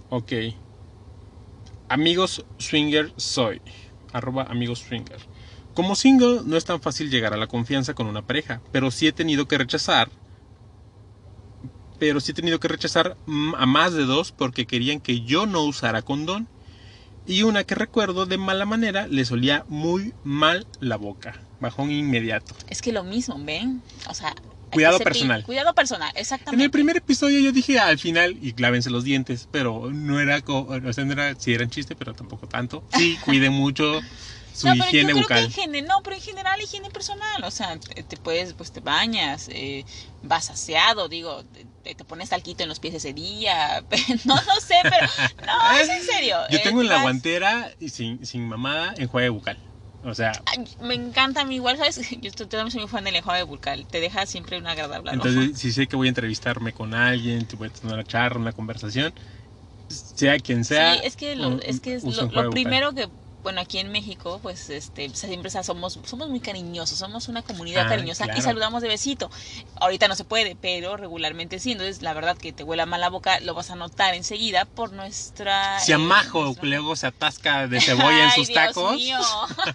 [0.10, 0.32] Ok.
[1.90, 3.62] Amigos swinger soy.
[4.14, 5.18] Arroba amigos swinger.
[5.74, 9.08] Como single no es tan fácil llegar a la confianza con una pareja, pero sí
[9.08, 10.10] he tenido que rechazar.
[12.00, 13.18] Pero sí he tenido que rechazar
[13.58, 16.48] a más de dos porque querían que yo no usara condón.
[17.26, 21.42] Y una que recuerdo de mala manera les olía muy mal la boca.
[21.60, 22.56] Bajón inmediato.
[22.70, 23.82] Es que lo mismo, ¿ven?
[24.08, 24.34] O sea,
[24.72, 25.44] Cuidado personal.
[25.44, 26.66] Cuidado personal, En exactamente.
[26.66, 30.94] el primer episodio yo dije al final y clávense los dientes, pero no era, o
[30.94, 32.84] sea, no era, sí era un chiste, pero tampoco tanto.
[32.96, 34.02] Sí, cuiden mucho
[34.54, 35.40] su no, pero higiene yo creo bucal.
[35.40, 38.72] que en general, no, pero en general higiene personal, o sea, te, te puedes, pues
[38.72, 39.86] te bañas, eh,
[40.24, 41.44] vas aseado, digo,
[41.88, 43.86] te, te pones talquito en los pies ese día,
[44.26, 45.08] no, no sé, pero,
[45.46, 46.38] no, es en serio.
[46.52, 49.60] Yo eh, tengo en la vas- guantera y sin, sin mamada enjuague bucal.
[50.02, 51.98] O sea, Ay, me encanta a mí igual, ¿sabes?
[52.22, 55.58] Yo, yo también soy muy fan del enjuague bucal, te deja siempre una agradable entonces
[55.60, 58.54] si sé que voy a entrevistarme con alguien, si voy a tener una charla, una
[58.54, 59.14] conversación,
[59.90, 60.96] sea quien sea.
[60.96, 63.10] Sí, es que lo, es que es lo, primero que
[63.44, 67.42] bueno aquí en México pues este siempre o sea, somos somos muy cariñosos somos una
[67.44, 68.40] comunidad Ah, cariñosa claro.
[68.40, 69.30] y saludamos de besito
[69.80, 73.10] ahorita no se puede pero regularmente sí entonces la verdad que te huela mal la
[73.10, 77.68] boca lo vas a notar enseguida por nuestra Si eh, Majo nuestra- luego se atasca
[77.68, 79.20] de cebolla en Ay, sus Dios tacos, mío.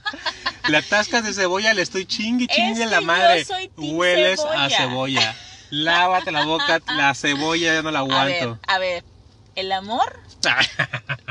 [0.68, 3.46] la atascas de cebolla, le estoy chingue, Es chingue que la madre.
[3.76, 5.34] Hueles a cebolla.
[5.70, 8.58] Lávate la boca, la cebolla ya no la a ver aguanto.
[8.66, 9.04] a ver
[9.54, 10.20] el amor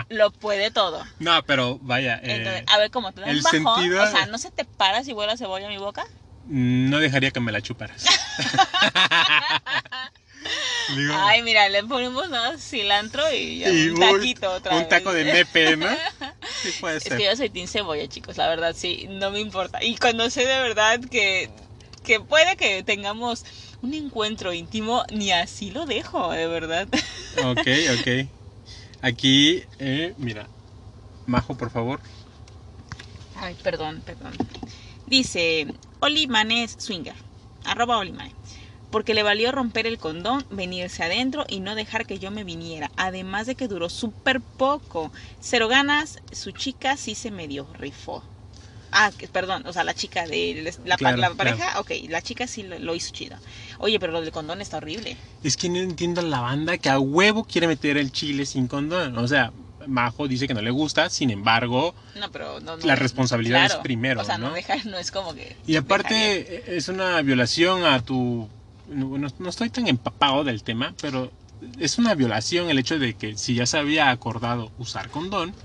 [0.10, 3.74] lo puede todo no, pero vaya, eh, entonces a ver cómo te un el bajón
[3.76, 6.04] sentido- o sea no se te para si huele a cebolla en mi boca
[6.48, 8.04] no dejaría que me la chuparas.
[10.96, 12.58] Digo, Ay, mira, le ponemos ¿no?
[12.58, 15.88] cilantro y, ya y un un- taquito otra un taco de nepe, ¿no?
[16.64, 17.18] Sí puede Es ser.
[17.18, 19.84] que yo soy team cebolla, chicos, la verdad, sí, no me importa.
[19.84, 21.50] Y cuando sé de verdad que,
[22.04, 23.46] que puede que tengamos
[23.82, 26.88] un encuentro íntimo, ni así lo dejo, de verdad.
[27.44, 27.68] Ok,
[28.00, 28.28] ok.
[29.02, 30.48] Aquí, eh, mira,
[31.26, 32.00] Majo, por favor.
[33.36, 34.34] Ay, perdón, perdón.
[35.08, 35.68] Dice,
[36.00, 37.16] Olimanes Swinger,
[37.66, 38.36] arroba Olimanes.
[38.92, 42.92] Porque le valió romper el condón, venirse adentro y no dejar que yo me viniera.
[42.98, 45.12] Además de que duró súper poco.
[45.40, 48.31] Cero ganas, su chica sí se medio rifó.
[48.92, 52.46] Ah, perdón, o sea, la chica de la, pa- Claro, la pareja, ok, la chica
[52.48, 53.38] sí lo, lo hizo chido.
[53.80, 55.18] Oye, pero lo del condón está horrible.
[55.44, 58.68] Es que no entiendo a la banda que a huevo quiere meter el chile sin
[58.68, 59.18] condón.
[59.18, 59.52] O sea,
[59.88, 63.76] Majo dice que no le gusta, sin embargo, No, pero no, no- La responsabilidad es
[63.76, 65.56] primero, O sea, no, es como que.
[65.66, 68.50] y aparte eh, es una violación a tu...
[68.88, 71.32] No estoy tan empapado del tema, pero
[71.80, 75.56] es una violación el hecho de que si ya se había acordado usar condón,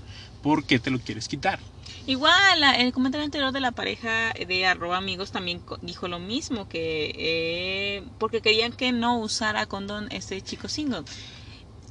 [0.41, 1.59] ¿por qué te lo quieres quitar?
[2.07, 6.65] Igual, la- el comentario anterior de la pareja de arroba amigos también dijo lo mismo,
[6.67, 11.03] que eh, porque querían que no usara condón este chico single.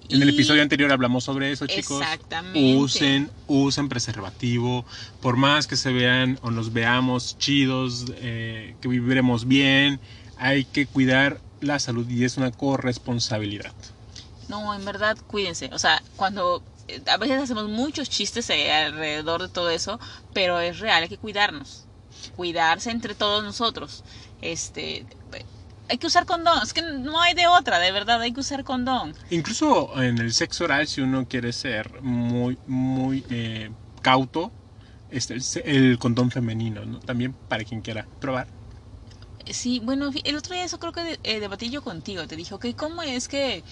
[0.08, 2.00] En el episodio anterior hablamos sobre eso, chicos.
[2.00, 2.76] Exactamente.
[2.76, 4.86] Usen, usen preservativo.
[5.20, 10.00] Por más que se vean o nos veamos chidos, eh, que viviremos bien,
[10.36, 13.74] hay que cuidar la salud y es una corresponsabilidad.
[14.48, 15.70] No, en verdad, cuídense.
[15.72, 16.62] O sea, cuando
[17.06, 19.98] a veces hacemos muchos chistes eh, alrededor de todo eso,
[20.32, 21.84] pero es real, hay que cuidarnos.
[22.34, 24.04] Cuidarse entre todos nosotros.
[24.42, 25.06] Este,
[25.88, 26.62] hay que usar condón.
[26.62, 29.14] Es que no hay de otra, de verdad, hay que usar condón.
[29.30, 33.70] Incluso en el sexo oral, si uno quiere ser muy, muy eh,
[34.02, 34.50] cauto,
[35.10, 36.98] este, el, condón femenino, ¿no?
[37.00, 38.48] También para quien quiera probar.
[39.48, 42.26] Sí, bueno, el otro día eso creo que eh, debatí yo contigo.
[42.26, 43.62] Te dije, ok, ¿cómo es que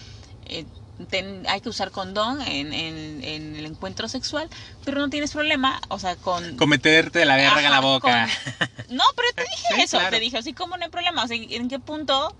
[0.46, 0.66] eh,
[1.08, 4.48] ten- hay que usar condón en, en- en el encuentro sexual,
[4.84, 6.56] pero no tienes problema, o sea, con...
[6.56, 8.28] Cometerte la verga en la boca.
[8.28, 10.10] con- No, pero te dije Sí, eso, claro.
[10.16, 12.36] te dije así como no hay problema, o sea, ¿en qué punto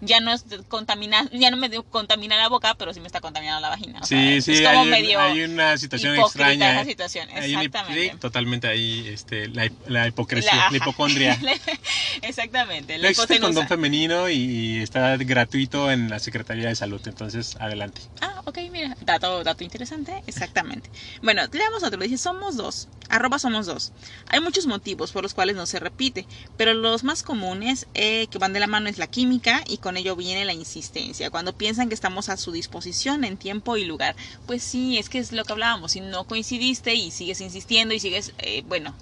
[0.00, 3.60] ya no es contamina, ya no me contamina la boca, pero sí me está contaminando
[3.60, 4.00] la vagina?
[4.00, 6.72] O sea, Sí, es sí, como hay, un- medio hay una situación extraña.
[6.72, 6.84] esa ¿eh?
[6.86, 8.10] situación, Hay un exactamente.
[8.12, 11.38] sí, totalmente ahí este, la, la hipocresía, La- la, hipocondria.
[12.22, 18.00] exactamente, la existe condón femenino y, está gratuito en la Secretaría de Salud, entonces adelante.
[18.20, 20.90] Ah, ok, mira, dato, dato interesante, exactamente.
[21.22, 23.92] Bueno, leamos otro, dice, somos dos, arroba somos dos.
[24.28, 28.38] Hay muchos motivos por los cuales no se repite, pero los más comunes eh, que
[28.38, 31.30] van de la mano es la química y con ello viene la insistencia.
[31.30, 34.14] Cuando piensan que estamos a su disposición en tiempo y lugar,
[34.46, 38.00] pues sí, es que es lo que hablábamos, si no coincidiste y sigues insistiendo y
[38.00, 38.94] sigues, eh, bueno,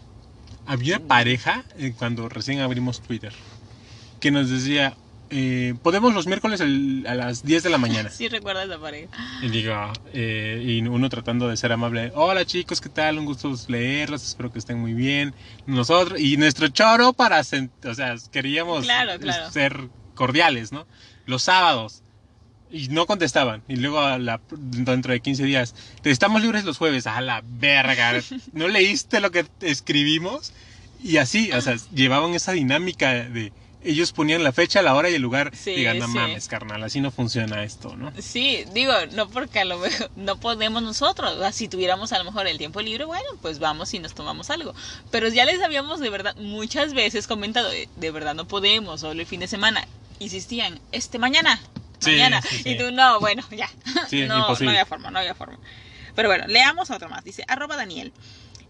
[0.67, 3.33] Había pareja eh, cuando recién abrimos Twitter
[4.21, 4.97] que nos decía,
[5.31, 8.09] eh, podemos los miércoles el- a las 10 de la mañana.
[8.11, 9.13] sí recuerdas la pareja.
[9.43, 9.75] Y digo,
[10.13, 13.19] eh, y uno tratando de ser amable, hola chicos, ¿qué tal?
[13.19, 15.35] Un gusto leerlos, espero que estén muy bien.
[15.67, 17.45] Nosotros, y nuestro choro para, o
[17.95, 19.51] sea, queríamos Claro, claro.
[19.51, 20.87] ser cordiales, ¿no?
[21.27, 22.03] Los sábados.
[22.69, 23.63] Y no contestaban.
[23.69, 27.07] Y luego a la- dentro de 15 días, te estamos libres los jueves.
[27.07, 28.21] A la verga.
[28.53, 30.53] ¿No leíste lo que escribimos?
[31.03, 33.53] Y así, o sea, llevaban esa dinámica de...
[33.85, 35.53] Ellos ponían la fecha, la hora y el lugar.
[35.55, 36.15] Sí, Digan, no sí.
[36.15, 38.11] mames, carnal, así no funciona esto, ¿no?
[38.19, 42.49] Sí, digo, no porque a lo mejor no podemos nosotros, si tuviéramos a lo mejor
[42.49, 44.75] el tiempo libre, bueno, pues vamos y nos tomamos algo.
[45.13, 49.21] Pero ya les habíamos de verdad muchas veces comentado, de, de verdad no podemos, solo
[49.21, 49.87] el fin de semana.
[50.19, 51.61] Insistían, este mañana,
[51.99, 52.43] Sí, mañana.
[52.43, 52.71] sí, sí.
[52.71, 53.69] Y tú, no, bueno, ya.
[54.09, 55.59] Sí, no, no había forma, no había forma.
[56.15, 57.25] Pero bueno, leamos otro más.
[57.25, 58.13] Dice, arroba Daniel.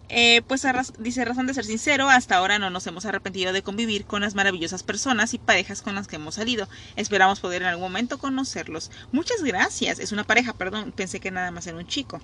[0.08, 3.62] Eh, pues raz- dice, razón de ser sincero, hasta ahora no nos hemos arrepentido de
[3.62, 6.68] convivir con las maravillosas personas y parejas con las que hemos salido.
[6.94, 8.92] Esperamos poder en algún momento conocerlos.
[9.10, 9.98] Muchas gracias.
[9.98, 12.20] Es una pareja, perdón, pensé que nada más era un chico.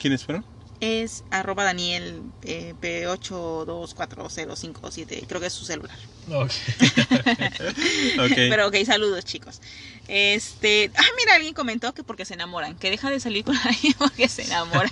[0.00, 0.44] ¿Quiénes fueron?
[0.80, 5.96] Es arroba Daniel eh, P824057, creo que es su celular.
[6.30, 6.50] Ok.
[8.18, 8.32] Ok.
[8.34, 9.60] Pero ok, saludos chicos.
[10.08, 13.94] Este, ah, mira, alguien comentó que porque se enamoran, que deja de salir con alguien
[13.98, 14.90] porque se enamora.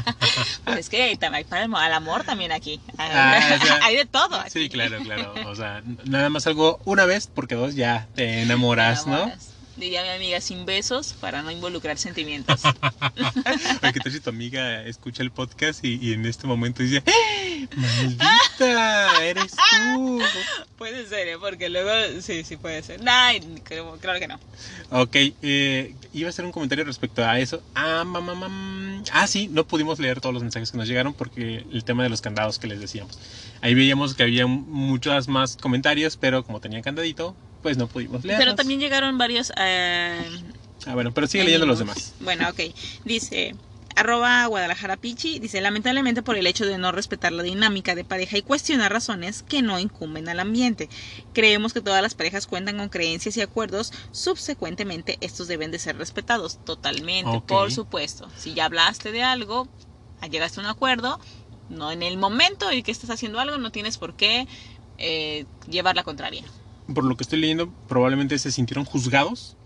[0.65, 2.81] Pues es que también hay para el, al amor también aquí.
[2.99, 4.37] Ah, o sea, hay de todo.
[4.37, 4.51] aquí.
[4.51, 5.35] Sí, claro, claro.
[5.47, 9.33] O sea, nada más algo una vez, porque dos ya te enamoras, Te ¿no?
[9.77, 12.61] Diría mi amiga, sin besos para no involucrar sentimientos.
[13.83, 17.03] Oye, que tal si tu amiga escucha el podcast y, y en este momento dice,
[17.07, 17.67] ¡Eh!
[17.77, 19.25] ¡Maldita!
[19.25, 20.21] ¡Eres tú!
[20.77, 21.39] puede ser, ¿eh?
[21.39, 23.01] porque luego sí, sí puede ser.
[23.07, 24.39] Ay, creo- claro que no.
[24.91, 27.63] Ok, eh, iba a hacer un comentario respecto a eso.
[27.75, 29.03] Ah, mamá, mam.
[29.13, 32.11] ah, sí, no pudimos leer todos los mensajes que nos llegaron porque el tema de
[32.11, 33.19] los candados que les decíamos.
[33.63, 38.39] Ahí veíamos que había muchos más comentarios, pero como tenía candadito, pues no pudimos leer.
[38.39, 39.53] Pero también llegaron varios...
[39.57, 40.25] eh,
[40.87, 42.15] Ah, bueno, pero sigue leyendo los demás.
[42.21, 42.61] Bueno, ok.
[43.05, 43.55] Dice,
[43.95, 48.37] arroba Guadalajara Pichi, dice, lamentablemente por el hecho de no respetar la dinámica de pareja
[48.37, 50.89] y cuestionar razones que no incumben al ambiente.
[51.33, 55.97] Creemos que todas las parejas cuentan con creencias y acuerdos, subsecuentemente estos deben de ser
[55.99, 58.29] respetados totalmente, por supuesto.
[58.37, 59.69] Si ya hablaste de algo,
[60.31, 61.21] llegaste a un acuerdo,
[61.69, 64.49] no en el momento en que estás haciendo algo, no tienes por qué
[64.99, 66.45] eh, llevar la contraria.
[66.93, 69.57] Por lo que estoy leyendo, probablemente se sintieron juzgados.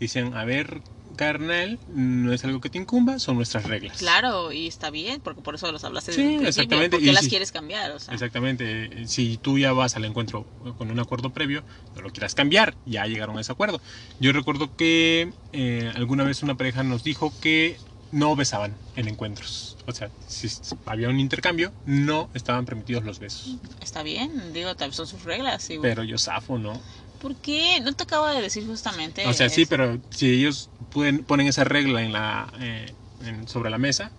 [0.00, 0.82] Dicen, a ver,
[1.16, 3.98] carnal, no es algo que te incumba, son nuestras reglas.
[3.98, 7.12] Claro, y está bien, porque por eso los hablaste Sí, desde exactamente, ¿Por qué y
[7.12, 7.92] las quieres cambiar?
[7.92, 9.06] O sea, Exactamente.
[9.06, 10.44] Si tú ya vas al encuentro
[10.76, 13.80] con un acuerdo previo, no lo quieras cambiar, ya llegaron a ese acuerdo.
[14.18, 17.76] Yo recuerdo que eh, alguna vez una pareja nos dijo que
[18.12, 19.76] no besaban en encuentros.
[19.86, 20.48] O sea, si
[20.86, 23.56] había un intercambio, no estaban permitidos los besos.
[23.80, 25.66] está bien, digo, tal- son sus reglas.
[25.80, 26.80] Pero yo zafo, ¿no?
[27.20, 27.80] ¿Por qué?
[27.82, 29.26] No te acabo de decir justamente.
[29.26, 32.94] O sea, sí, es- pero si ellos pueden, ponen esa regla en la, eh,
[33.24, 34.12] en- sobre la mesa,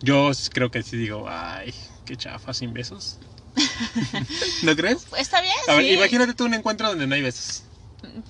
[0.00, 1.74] yo creo que sí digo, ay,
[2.04, 3.18] qué chafa sin besos.
[4.62, 5.06] ¿No crees?
[5.16, 5.92] Está bien, A ver, sí.
[5.92, 7.62] imagínate tú un encuentro donde no hay besos.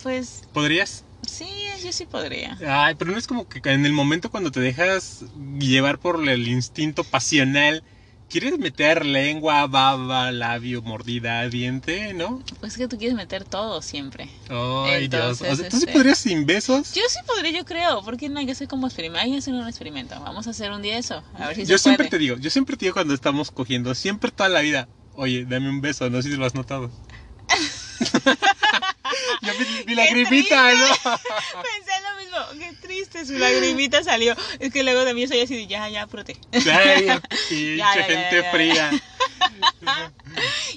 [0.03, 1.05] Pues ¿Podrías?
[1.27, 1.47] Sí,
[1.85, 2.59] yo sí podría.
[2.67, 5.25] Ay, pero no es como que en el momento cuando te dejas
[5.59, 7.83] llevar por el instinto pasional,
[8.29, 12.43] quieres meter lengua, baba, labio, mordida, diente, ¿no?
[12.61, 14.29] Pues es que tú quieres meter todo siempre.
[14.51, 15.41] Ay, Dios.
[15.41, 16.93] O sea, ¿Tú sí este- podrías sin besos?
[16.95, 18.03] Yo sí podría, yo creo.
[18.03, 18.39] porque no?
[18.41, 19.25] Hay que hacer como experimento.
[19.25, 20.21] Hay que hacer un experimento.
[20.21, 21.23] Vamos a hacer un día eso.
[21.35, 22.11] A ver si Yo se siempre puede.
[22.11, 25.71] te digo, yo siempre te digo cuando estamos cogiendo, siempre toda la vida, oye, dame
[25.71, 26.91] un beso, no sé si lo has notado.
[29.43, 30.87] yo vi, vi la Qué gripita, ¿no?
[31.05, 32.39] Pensé lo mismo.
[32.59, 34.35] Qué triste, su lagrimita salió.
[34.59, 37.21] Es que luego también soy así de ya, ya, pinche Ya, ya,
[37.77, 38.91] ya, gente fría.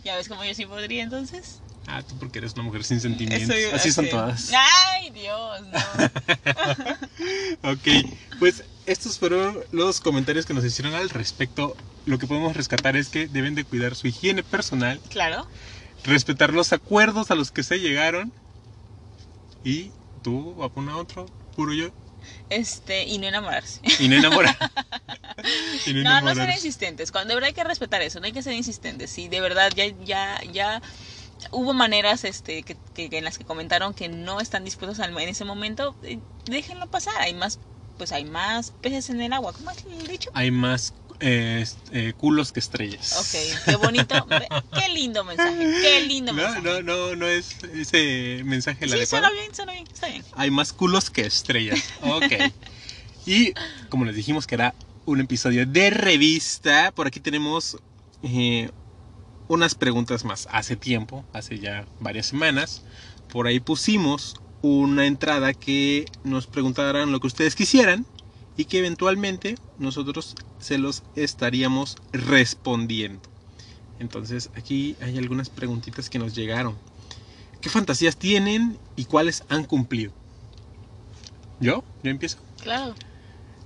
[0.04, 1.60] Ya ves cómo yo sí podría entonces.
[1.88, 3.50] Ah, tú porque eres una mujer sin sentimientos.
[3.56, 4.52] Soy- Así son todas.
[4.56, 5.80] Ay, Dios, no.
[7.72, 7.88] Ok,
[8.40, 11.76] pues estos fueron los comentarios que nos hicieron al respecto.
[12.06, 15.46] Lo que podemos rescatar es que deben de cuidar su higiene personal, Claro.
[16.04, 18.34] Respetar los acuerdos a los que se llegaron
[19.64, 21.90] y tú, a otro, puro yo,
[22.50, 23.80] Este, y no enamorarse.
[24.00, 24.56] y no enamorar.
[25.86, 26.54] y No, no ser enamorarse.
[26.54, 27.12] insistentes.
[27.12, 29.10] Cuando de verdad hay que respetar eso, no hay que ser insistentes.
[29.12, 30.82] Sí, de verdad ya, ya, ya
[31.52, 35.30] hubo maneras este, que, que- en las que comentaron que no están dispuestos al- en
[35.30, 37.14] ese momento, eh, déjenlo pasar.
[37.20, 37.60] Hay más,
[37.98, 39.54] pues hay más peces en el agua.
[39.54, 40.30] ¿Cómo el dicho?
[40.34, 43.14] Hay más eh, eh, culos que estrellas.
[43.20, 44.28] Ok, qué bonito,
[44.74, 46.62] qué lindo mensaje, qué lindo No, mensaje.
[46.62, 49.26] no, no, no es ese mensaje el sí, adecuado.
[49.28, 50.24] suena bien, suena bien, está bien.
[50.36, 51.80] Hay más culos que estrellas.
[52.02, 52.52] Ok.
[53.26, 53.54] y
[53.90, 54.74] como les dijimos que era
[55.06, 57.78] un episodio de revista, por aquí tenemos
[58.24, 58.70] eh,
[59.48, 60.48] unas preguntas más.
[60.52, 62.84] Hace tiempo, hace ya varias semanas,
[63.30, 68.06] por ahí pusimos una entrada que nos preguntaran lo que ustedes quisieran
[68.58, 73.22] y que eventualmente nosotros se los estaríamos respondiendo.
[74.00, 76.76] Entonces aquí hay algunas preguntitas que nos llegaron.
[77.60, 80.12] ¿Qué fantasías tienen y cuáles han cumplido?
[81.60, 81.84] ¿Yo?
[82.02, 82.38] ¿Yo empiezo?
[82.62, 82.96] Claro.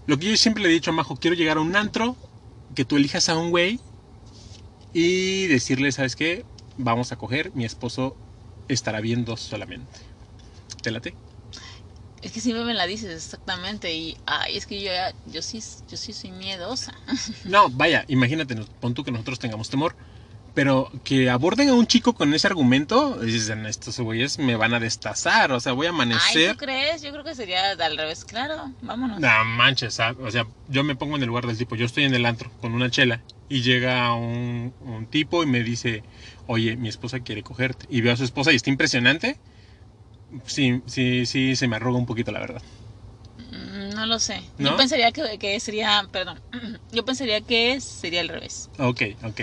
[0.08, 2.16] Lo que yo siempre le he dicho a Majo, quiero llegar a un antro,
[2.76, 3.80] que tú elijas a un güey
[4.94, 6.46] y decirle, ¿sabes qué?
[6.78, 8.18] Vamos a coger, mi esposo
[8.68, 10.00] estará bien dos solamente.
[10.82, 11.16] ¿Te late?
[12.26, 15.64] Es que siempre me la dices exactamente y ay, es que yo ya- yo sí
[15.88, 16.92] yo sí soy miedosa.
[17.46, 19.96] No, vaya, imagínate, pon tú que nosotros tengamos temor,
[20.56, 24.80] pero que aborden a un chico con ese argumento, dicen, estos güeyes me van a
[24.80, 26.54] destazar, o sea, voy a Ay, amanecer.
[26.54, 27.04] ¿tú crees?
[27.04, 28.26] Yo creo que sería al revés.
[28.26, 29.20] Claro, vámonos.
[29.20, 32.06] No manches, ah, o sea, yo me pongo en el lugar del tipo, yo estoy
[32.06, 36.04] en el antro con una chela y llega un, un tipo y me dice,
[36.48, 37.86] oye, mi esposa quiere cogerte.
[37.90, 39.40] Y veo a su esposa y está impresionante.
[40.46, 42.62] Sí, sí, sí, se me arruga un poquito la verdad.
[43.38, 44.42] Mm, No lo sé.
[44.58, 44.72] ¿No?
[44.72, 46.40] Yo pensaría que, que sería, perdón,
[46.92, 48.70] yo pensaría que sería al revés.
[48.78, 49.42] Ok, ok.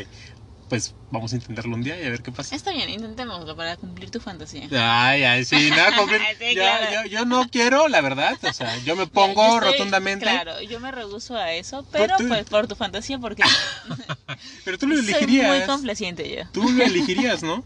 [0.69, 2.57] Pues vamos a intentarlo un día y a ver qué pasa.
[2.57, 4.67] Está bien, intentémoslo para cumplir tu fantasía.
[4.73, 6.21] Ay, ay, sí, nada, cumplir.
[6.39, 6.87] Sí, claro.
[7.05, 8.39] yo- yo no quiero, la verdad.
[8.43, 10.25] O sea, yo me pongo Yo estoy- rotundamente.
[10.25, 13.43] Claro, yo me rehuso a eso, pero tú- pues por tu fantasía, porque
[14.65, 15.67] Pero tú lo soy muy elegirías.
[15.67, 16.45] complaciente yo.
[16.53, 17.63] Tú lo elegirías, ¿no?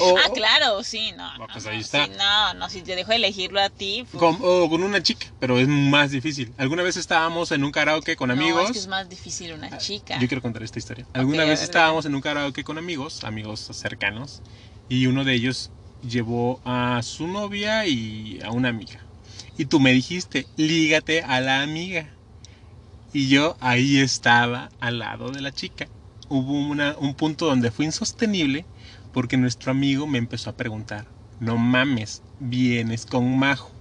[0.00, 1.24] O- Ah, claro, sí, no.
[1.24, 2.04] Ah, no, pues no, ahí está.
[2.06, 4.04] sí, no, no, si te dejo elegirlo a ti.
[4.10, 6.52] pues, Con, o con una chica, pero es más difícil.
[6.56, 8.66] Alguna vez estábamos en un karaoke con no, amigos.
[8.66, 10.18] es que es más difícil una chica.
[10.18, 11.06] Yo quiero contar esta historia.
[11.12, 14.42] Alguna vez estábamos en un karaoke con amigos, amigos cercanos,
[14.88, 19.04] y uno de ellos llevó a su novia y a una amiga.
[19.56, 22.14] Y tú me dijiste, lígate a la amiga.
[23.12, 25.88] Y yo ahí estaba al lado de la chica.
[26.28, 28.66] Hubo una- un punto donde fue insostenible
[29.18, 31.08] porque nuestro amigo me empezó a preguntar,
[31.40, 33.72] no mames, vienes con Majo.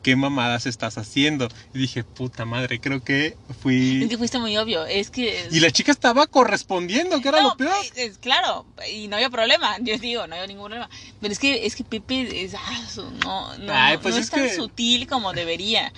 [0.00, 1.48] ¿Qué mamadas estás haciendo?
[1.74, 4.02] Y dije, puta madre, creo que fui...
[4.04, 5.46] Es que fuiste muy obvio, es que...
[5.50, 7.70] Y la chica estaba correspondiendo, que era No, lo peor.
[7.96, 10.88] es- claro, y no había problema, yo digo, no había ningún problema.
[11.20, 12.82] Pero es que, es que Pepe es, ah,
[13.22, 15.92] no, no, Ay, pues no es es tan que- sutil como debería.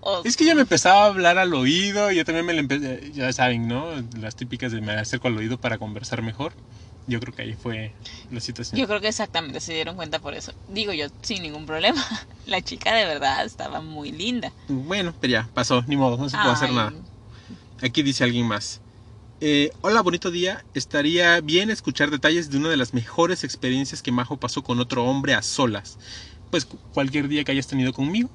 [0.00, 3.12] O- Es que ella me empezaba a hablar al oído, yo también me le empecé,
[3.12, 3.92] ya saben, ¿no?
[4.18, 6.54] Las típicas de me acerco al oído para conversar mejor.
[7.06, 7.92] Yo creo que ahí fue
[8.30, 8.80] la situación.
[8.80, 10.52] Yo creo que exactamente se dieron cuenta por eso.
[10.68, 12.04] Digo yo, sin ningún problema.
[12.46, 14.52] La chica de verdad estaba muy linda.
[14.68, 16.92] Bueno, pero ya, pasó, ni modo, no se puede hacer nada.
[17.80, 18.80] Aquí dice alguien más.
[19.40, 20.64] Eh, hola, bonito día.
[20.74, 25.04] Estaría bien escuchar detalles de una de las mejores experiencias que Majo pasó con otro
[25.04, 25.98] hombre a solas.
[26.50, 28.30] Pues cu- cualquier día que hayas tenido conmigo.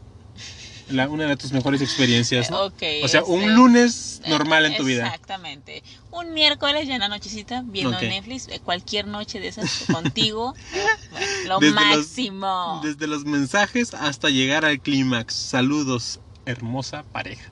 [0.91, 2.61] La- una de tus mejores experiencias, ¿no?
[2.65, 5.05] O sea, este, un lunes normal en tu vida.
[5.05, 5.83] Exactamente.
[6.11, 7.99] Un miércoles ya en la nochecita viendo.
[7.99, 12.81] Netflix, eh, cualquier noche de esas contigo, bueno, lo Desde los- máximo.
[12.83, 15.33] Desde los mensajes hasta llegar al clímax.
[15.33, 17.51] Saludos, hermosa pareja.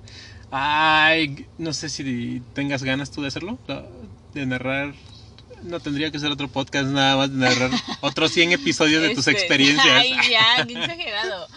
[0.51, 3.59] Ay, no sé si tengas ganas tú de hacerlo,
[4.33, 4.93] de narrar.
[5.61, 7.69] No tendría que ser otro podcast nada más de narrar
[8.01, 9.85] otros 100 episodios de tus Este, experiencias.
[9.93, 11.47] Ay, ya, qué exagerado.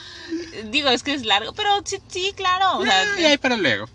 [0.66, 2.78] Digo, es que es largo, pero sí, sí claro.
[2.78, 3.88] O sea, Ay, ay, para luego.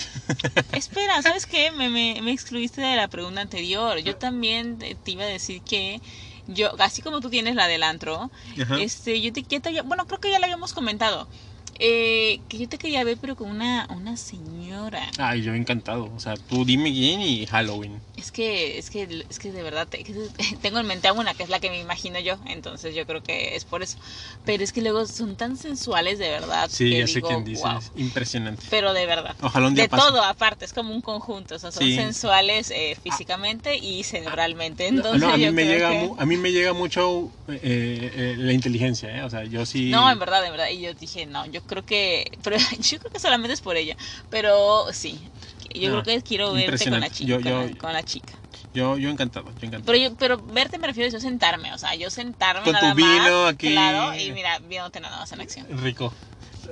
[0.72, 1.70] Espera, ¿sabes qué?
[1.72, 3.98] Me, me, me excluiste de la pregunta anterior.
[3.98, 6.00] Yo también te te iba a decir que
[6.46, 8.80] yo, así como tú tienes la del antro, Ajá.
[8.80, 11.28] este, yo te, ya te bueno, creo que ya la habíamos comentado,
[11.82, 15.10] eh, que yo te quería ver, pero con una, una señora.
[15.18, 16.12] Ay, yo encantado.
[16.14, 18.02] O sea, tú dime quién y Halloween.
[18.16, 19.88] Es que, es que, es que de verdad
[20.62, 23.22] tengo en mente a una que es la que me imagino yo, entonces yo creo
[23.22, 23.96] que es por eso.
[24.44, 26.68] Pero es que luego son tan sensuales de verdad.
[26.70, 27.64] Sí, que ya sé digo, quién dices.
[27.64, 27.80] "Wow".
[27.96, 28.66] Impresionante.
[28.68, 29.36] Pero de verdad.
[29.40, 30.06] Ojalá un día De pase.
[30.06, 31.94] todo aparte, es como un conjunto, o sea, son Sí.
[31.96, 34.86] sensuales eh, físicamente y cerebralmente.
[34.86, 37.58] Entonces no, a, mí yo me creo llega, que- a mí me llega mucho eh,
[37.62, 39.22] eh, la inteligencia, ¿eh?
[39.22, 39.88] O sea, yo sí...
[39.90, 40.68] No, en verdad, en verdad.
[40.70, 42.30] Y yo dije, no, yo creo que.
[42.42, 43.96] Pero yo creo que solamente es por ella.
[44.28, 45.18] Pero sí.
[45.74, 47.28] Yo No, creo que quiero verte con la chica.
[47.28, 48.34] Yo- con, yo- la, con la chica.
[48.74, 49.84] Yo, yo encantado, yo encantado.
[49.86, 51.72] Pero, yo, pero verte me refiero a yo sentarme.
[51.72, 53.08] O sea, yo sentarme Con tu nada vino
[53.44, 53.70] más, aquí.
[53.72, 55.66] Claro, y mira, viéndote nada más en acción.
[55.82, 56.12] Rico.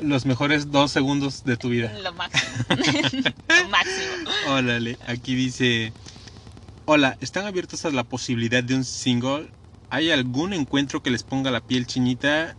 [0.02, 1.92] Los mejores dos segundos de tu vida.
[2.02, 2.52] Lo máximo.
[3.48, 4.30] Lo máximo.
[4.48, 5.92] Órale, aquí dice...
[6.84, 9.50] Hola, ¿están abiertos a la posibilidad de un single?
[9.90, 12.56] ¿Hay algún encuentro que les ponga la piel chinita?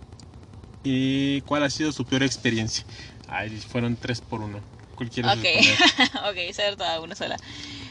[0.83, 2.85] ¿Y cuál ha sido su peor experiencia?
[3.27, 4.61] Ay, fueron tres por uno.
[4.95, 5.45] ¿Cuál quieres Ok.
[6.29, 7.37] ok, toda una sola.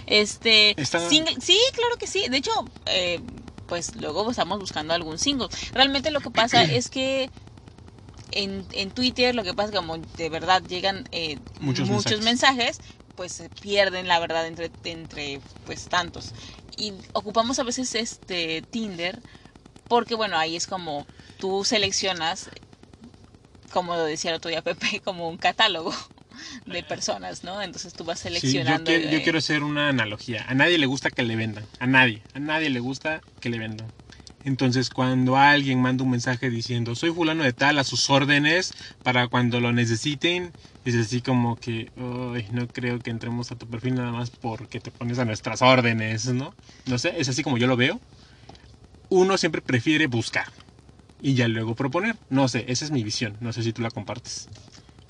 [0.07, 0.74] Este.
[0.84, 2.24] Single- sí, claro que sí.
[2.28, 2.51] De hecho,
[2.86, 3.20] eh,
[3.66, 5.49] pues luego estamos buscando algún single.
[5.74, 7.30] Realmente lo que pasa es que.
[8.30, 12.20] En, en Twitter lo que pasa es que como de verdad llegan eh, Muchos muchos,
[12.20, 12.78] mensajes.
[12.78, 12.80] mensajes.
[13.16, 16.32] pues se pierden la verdad entre, entre pues tantos.
[16.76, 19.18] Y ocupamos a veces este Tinder
[19.89, 21.07] porque bueno, ahí es como
[21.39, 22.51] tú seleccionas,
[23.73, 25.95] como lo decía el otro día Pepe, como un catálogo
[26.66, 27.61] de personas, ¿no?
[27.62, 28.85] Entonces tú vas Sí, yo, seleccionando.
[28.85, 30.45] quiero, yo eh, quiero hacer una analogía.
[30.49, 31.64] A nadie le gusta que le vendan.
[31.79, 32.23] A nadie.
[32.35, 33.91] A nadie le gusta que le vendan.
[34.45, 39.27] Entonces, cuando alguien manda un mensaje diciendo, soy fulano de tal, a sus órdenes, para
[39.29, 40.55] cuando lo necesiten,
[40.85, 44.81] es así como que, "Ay, no creo que entremos a tu perfil nada más porque
[44.81, 46.55] te pones a nuestras órdenes, ¿no?
[46.87, 48.01] No sé, es así como yo lo veo.
[49.11, 50.47] Uno siempre prefiere buscar
[51.21, 52.16] y ya luego proponer.
[52.29, 53.37] No sé, esa es mi visión.
[53.41, 54.51] No sé si tú la compartes.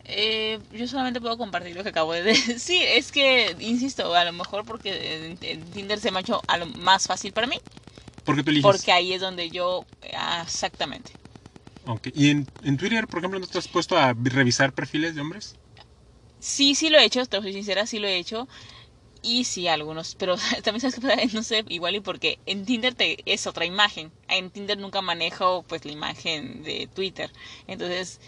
[0.04, 2.82] Eh, yo solamente puedo compartir lo que acabo de decir.
[2.86, 5.36] Es que, insisto, a lo mejor porque
[5.72, 7.60] Tinder se me ha hecho a lo más fácil para mí.
[8.24, 8.80] Porque tú eliges.
[8.80, 9.86] Porque ahí es donde yo...
[10.14, 11.12] ah, exactamente.
[11.84, 12.08] Ok.
[12.14, 15.58] ¿Y en, en Twitter, por ejemplo, no te has puesto a revisar perfiles de hombres?
[16.40, 18.48] Sí, sí lo he hecho, te soy sincera, sí lo he hecho.
[19.22, 23.18] Y sí, algunos, pero también sabes que no sé, igual y porque en Tinder te,
[23.26, 24.12] es otra imagen.
[24.28, 27.30] En Tinder nunca manejo pues la imagen de Twitter.
[27.66, 28.20] Entonces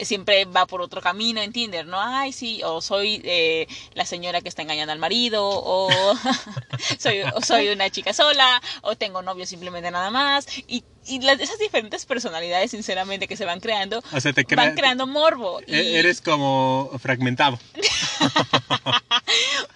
[0.00, 1.98] siempre va por otro camino en Tinder, ¿no?
[2.00, 5.88] Ay, sí, o soy eh, la señora que está engañando al marido, o
[6.98, 10.46] soy, o soy una chica sola, o tengo novio simplemente nada más.
[10.68, 14.70] Y, y las, esas diferentes personalidades, sinceramente, que se van creando, O sea, te van
[14.70, 15.60] crea- creando morbo.
[15.66, 17.58] Y e- Eres como fragmentado.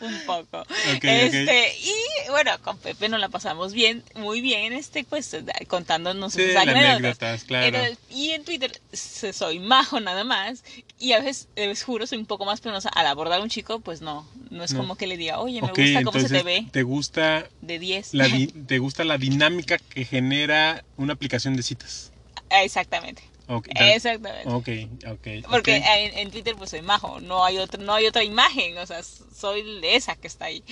[0.00, 0.64] un poco.
[1.02, 5.36] Este, y bueno, con Pepe nos la pasamos bien, muy bien, este, pues,
[5.68, 7.44] contándonos Sí, las anécdotas.
[7.44, 7.66] claro.
[7.66, 10.64] Entonces, y en Twitter soy majo nada más.
[10.98, 12.90] Y a veces, les juro, soy un poco más penosa.
[12.90, 14.26] Al abordar a un chico, pues no.
[14.50, 14.80] No es No.
[14.80, 18.14] como que le diga, oye, me gusta cómo se te ve ¿te gusta de 10.
[18.14, 22.12] la, di- te gusta la dinámica que genera una aplicación de citas?
[22.50, 23.22] Exactamente.
[23.74, 24.48] Exactamente.
[24.48, 24.68] ok,
[25.12, 25.48] ok.
[25.50, 28.86] Porque en, en Twitter pues soy majo, no hay otra, no hay otra imagen, o
[28.86, 30.62] sea, soy esa que está ahí.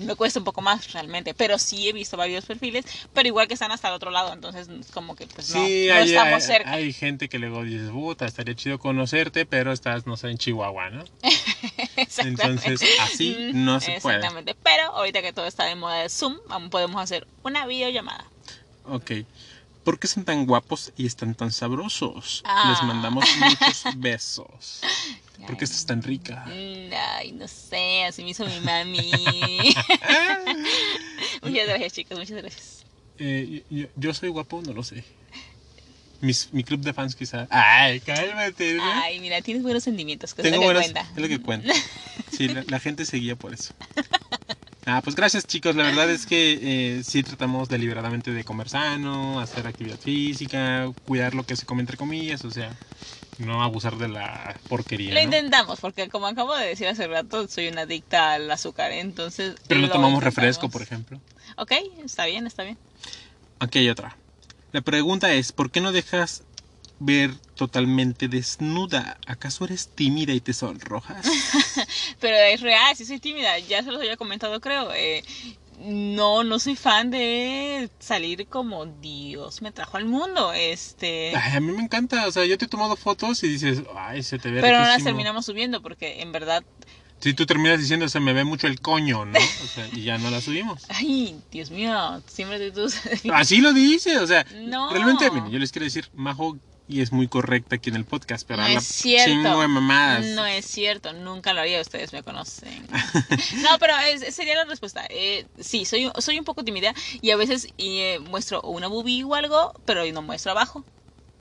[0.00, 3.54] Me cuesta un poco más realmente, pero sí he visto varios perfiles, pero igual que
[3.54, 6.40] están hasta el otro lado, entonces como que pues no, Sí, no hay, estamos hay-
[6.42, 6.72] cerca.
[6.72, 10.90] hay gente que luego dices, puta, estaría chido conocerte, pero estás, no sé, en Chihuahua,
[10.90, 11.04] ¿no?
[11.96, 12.66] Exactamente.
[12.68, 14.16] Entonces, así no se puede.
[14.16, 16.36] Exactamente, pero ahorita que todo está de moda de Zoom,
[16.70, 18.24] podemos hacer una videollamada.
[18.86, 19.12] Ok.
[19.84, 22.42] ¿Por qué son tan guapos y están tan sabrosos?
[22.44, 22.70] Ah.
[22.70, 24.80] Les mandamos muchos besos.
[25.46, 26.44] ¿Por qué estás tan rica?
[26.46, 29.10] Mm, Ay, no sé, así me hizo mi mami.
[31.42, 32.84] muchas gracias, chicos, muchas gracias.
[33.18, 35.04] Eh, yo, yo soy guapo, no lo sé.
[36.20, 37.46] Mis, mi club de fans quizá.
[37.50, 38.74] Ay, cálmate.
[38.74, 38.82] ¿no?
[38.84, 41.00] Ay, mira, tienes buenos sentimientos, que es Tengo lo que cuenta.
[41.14, 41.72] Es lo que cuenta.
[42.30, 43.72] Sí, la, la gente seguía por eso.
[44.86, 45.76] Ah, pues gracias chicos.
[45.76, 46.58] La verdad es que
[46.98, 51.80] eh, sí tratamos deliberadamente de comer sano, hacer actividad física, cuidar lo que se come
[51.80, 52.44] entre comillas.
[52.44, 52.76] O sea,
[53.40, 55.08] no abusar de la porquería.
[55.14, 55.24] Lo ¿no?
[55.24, 59.56] intentamos, porque como acabo de decir hace rato, soy una adicta al azúcar, entonces...
[59.66, 60.36] Pero no lo tomamos intentamos.
[60.36, 61.20] refresco, por ejemplo.
[61.56, 61.72] Ok,
[62.04, 62.78] está bien, está bien.
[63.58, 64.16] Aquí hay otra.
[64.72, 66.44] La pregunta es, ¿por qué no dejas
[67.00, 69.18] ver totalmente desnuda?
[69.26, 71.26] ¿Acaso eres tímida y te sonrojas?
[72.20, 74.92] Pero es real, sí soy tímida, ya se los había comentado creo.
[74.94, 75.24] eh,
[75.80, 81.34] no, no soy fan de salir como Dios me trajo al mundo, este...
[81.34, 84.22] Ay, a mí me encanta, o sea, yo te he tomado fotos y dices, ay,
[84.22, 85.08] se te ve Pero no las riquísimo".
[85.08, 86.62] terminamos subiendo porque en verdad...
[87.20, 89.38] Si tú terminas diciendo, se me ve mucho el coño, ¿no?
[89.64, 90.84] O sea, y ya no la subimos.
[90.88, 92.86] Ay, Dios mío, siempre tú...
[93.32, 94.90] Así lo dice, o sea, No.
[94.90, 96.56] realmente, yo les quiero decir, Majo,
[96.90, 99.30] y es muy correcta aquí en el podcast, pero No habla es cierto.
[99.30, 100.26] chingo de mamadas.
[100.26, 102.86] No es cierto, nunca lo haría, ustedes me conocen.
[103.62, 105.04] No, pero es- sería la respuesta.
[105.10, 109.34] Eh, sí, soy, soy un poco tímida y a veces eh, muestro una boobie o
[109.34, 110.84] algo, pero no muestro abajo.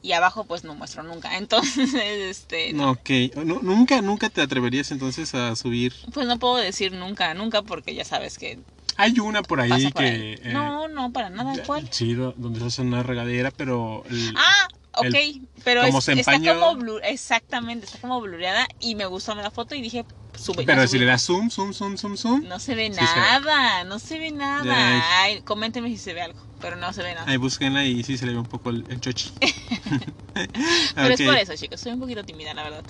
[0.01, 1.37] Y abajo pues no muestro nunca.
[1.37, 2.91] Entonces, este, no.
[2.91, 3.09] Ok,
[3.43, 5.93] Nu- nunca, nunca te atreverías entonces a subir.
[6.13, 8.59] pues no puedo decir nunca, nunca porque ya sabes que
[8.95, 10.07] Hay una por ahí por que...
[10.09, 10.21] ahí.
[10.41, 11.87] eh, No, no, para nada, ¿cuál?
[11.91, 14.03] Sí, do- donde se hace una regadera, pero...
[14.09, 14.67] el- Ah,
[14.99, 19.05] ok, el- pero como es- se está como blur, exactamente, está como blureada y me
[19.05, 20.63] gustó la foto y dije, sube.
[20.65, 23.21] pero si le das zoom, zoom, zoom, zoom, zoom, No se ve Sí se ve.
[23.21, 25.21] nada, no se ve nada.
[25.23, 25.41] Ay.
[25.43, 27.29] Coméntenme si se ve algo, pero no se ve nada.
[27.29, 29.29] ahí búsquenla y sí se le ve un poco el, el chochi.
[30.95, 32.85] pero es por eso, chicos, soy un poquito tímida, la verdad.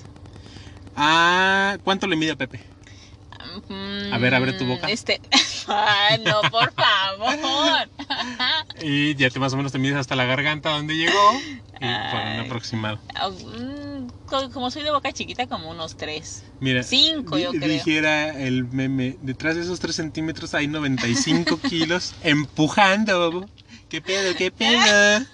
[0.96, 2.62] Ah, ¿cuánto le mide a Pepe?
[3.68, 4.88] Mm, A ver, abre tu boca.
[4.90, 5.20] Este,
[6.26, 7.90] no, por favor.
[8.82, 11.34] Y ya te más o menos te mides hasta la garganta donde llegó.
[11.82, 13.00] Y por un aproximado.
[13.16, 16.44] Ah, mm, co- Como soy de boca chiquita, como unos tres.
[16.60, 17.70] Mira, Cinco, yo di- creo.
[17.72, 23.50] dijera el meme, detrás de esos 3 centímetros hay 95 kilos empujando.
[23.90, 25.26] ¿Qué pedo, qué pedo?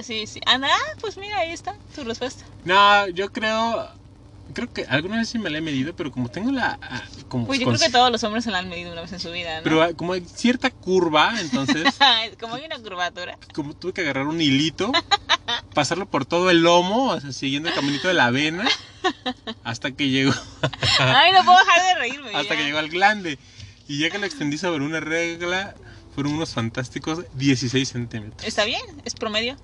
[0.00, 0.40] Sí, sí.
[0.46, 0.68] Anda,
[1.00, 2.44] pues mira, ahí está tu respuesta.
[2.64, 3.88] No, yo creo,
[4.58, 7.46] creo que alguna vez sí me la he medido, pero como tengo la, ah, como
[7.46, 9.20] Pues yo con- creo que todos los hombres se la han medido una vez en
[9.20, 9.62] su vida, ¿no?
[9.62, 11.84] pero ah, como hay cierta curva, entonces
[12.40, 13.38] como hay una curvatura.
[13.54, 14.90] como tuve que agarrar un hilito,
[15.74, 18.68] pasarlo por todo el lomo, o sea, siguiendo el caminito de la avena,
[19.62, 20.32] hasta que llegó,
[20.98, 22.34] Ay, no puedo dejar de reírme.
[22.34, 22.56] hasta ya.
[22.56, 23.38] que llegó al glande.
[23.86, 25.74] Y ya que lo extendí sobre una regla,
[26.14, 28.46] fueron unos fantásticos 16 centímetros.
[28.46, 28.82] ¿Está bien?
[29.04, 29.56] ¿Es promedio?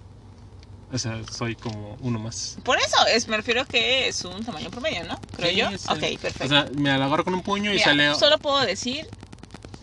[0.94, 2.54] O sea, soy como uno más.
[2.62, 5.18] Por eso, es, me refiero que es un tamaño promedio, ¿no?
[5.36, 5.68] Creo Sí, yo.
[5.70, 6.44] es, ok, perfecto.
[6.44, 9.04] O sea, me agarro con un puño y sale Solo puedo decir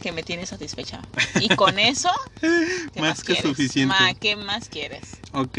[0.02, 1.02] que me tienes satisfecha.
[1.42, 2.10] Y con eso,
[2.42, 3.44] ¿qué Más que quieres?
[3.44, 3.94] suficiente.
[4.00, 5.20] Ma, ¿Qué más quieres?
[5.34, 5.58] Ok,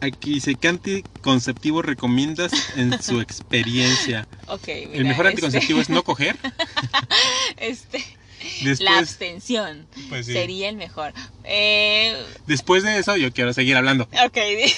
[0.00, 4.26] aquí dice, ¿qué anticonceptivo recomiendas en su experiencia?
[4.46, 6.38] Ok, mira, El mejor este- anticonceptivo es no coger.
[7.58, 8.02] Este,
[8.62, 10.32] Después, la abstención pues sí.
[10.32, 11.12] sería el mejor.
[11.44, 14.04] Eh, Después de eso, yo quiero seguir hablando.
[14.04, 14.74] ok, di-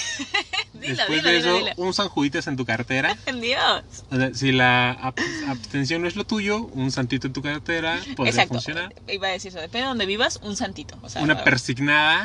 [0.80, 3.16] dilo, Después dilo, de dilo, eso, un San Juditas en tu cartera.
[3.40, 3.82] Dios.
[4.10, 7.98] O sea, si la ab- abstención no es lo tuyo, un santito en tu cartera
[8.16, 8.54] podría Exacto.
[8.54, 8.94] funcionar.
[9.08, 9.58] Iba a decir eso.
[9.60, 10.98] Depende de donde vivas, un santito.
[11.02, 12.24] O sea, Una persignada.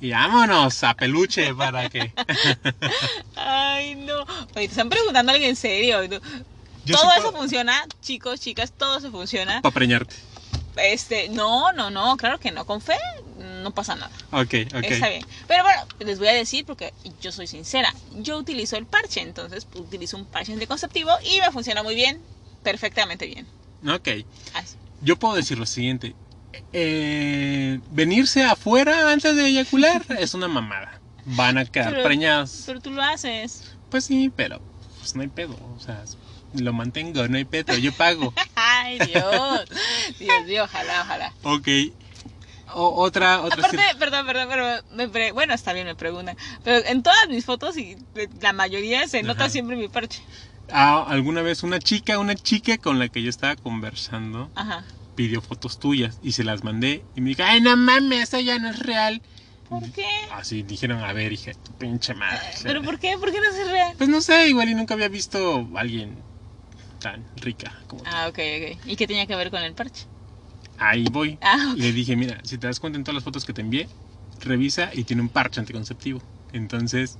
[0.00, 2.12] Y vámonos a peluche para que.
[3.36, 4.22] Ay, no.
[4.22, 5.98] Oye, te están preguntando algo en serio.
[6.08, 6.20] todo
[6.84, 9.60] sí eso puedo- funciona, chicos, chicas, todo eso funciona.
[9.62, 10.14] Para preñarte.
[10.78, 12.64] Este, no, no, no, claro que no.
[12.66, 12.96] Con fe
[13.62, 14.10] no pasa nada.
[14.32, 14.84] Ok, ok.
[14.84, 15.24] Está bien.
[15.46, 17.92] Pero bueno, les voy a decir porque yo soy sincera.
[18.16, 22.20] Yo utilizo el parche, entonces pues, utilizo un parche anticonceptivo y me funciona muy bien.
[22.62, 23.46] Perfectamente bien.
[23.88, 24.08] Ok.
[24.54, 24.76] Así.
[25.02, 26.14] Yo puedo decir lo siguiente.
[26.72, 31.00] Eh, venirse afuera antes de eyacular es una mamada.
[31.24, 32.62] Van a quedar Pero- preñados.
[32.66, 33.64] Pero tú lo haces.
[33.90, 34.60] Pues sí, pero
[34.98, 35.56] pues no hay pedo.
[35.76, 36.02] O sea,
[36.60, 37.76] lo mantengo, no hay pedo.
[37.76, 38.32] Yo pago.
[38.54, 39.64] Ay, Dios.
[40.18, 41.32] Dios mío, ojalá, ojalá.
[41.42, 41.68] ok.
[42.74, 43.58] O- otra, otra.
[43.64, 46.36] Aparte, cir- perdón, perdón, pero me pre- bueno, está bien, me preguntan.
[46.64, 47.96] Pero en todas mis fotos y
[48.42, 49.50] la mayoría se nota Ajá.
[49.50, 50.20] siempre mi parche.
[50.70, 54.84] Ah, alguna vez una chica, una chica con la que yo estaba conversando Ajá.
[55.14, 58.58] pidió fotos tuyas y se las mandé y me dijo, ay, no mames, esa ya
[58.58, 59.22] no es real.
[59.70, 60.06] ¿Por qué?
[60.32, 62.40] Así dijeron, a ver, hija, tu pinche madre.
[62.62, 63.16] ¿Pero por qué?
[63.18, 63.94] ¿Por qué no es real?
[63.96, 66.22] Pues no sé, igual y nunca había visto a alguien
[66.98, 68.10] tan rica como tú.
[68.12, 68.80] Ah, ok, ok.
[68.86, 70.06] ¿Y qué tenía que ver con el parche?
[70.76, 71.38] Ahí voy.
[71.40, 73.88] Ah, le dije, mira, si te das cuenta en todas las fotos que te envié,
[74.40, 76.22] revisa y tiene un parche anticonceptivo.
[76.52, 77.18] Entonces,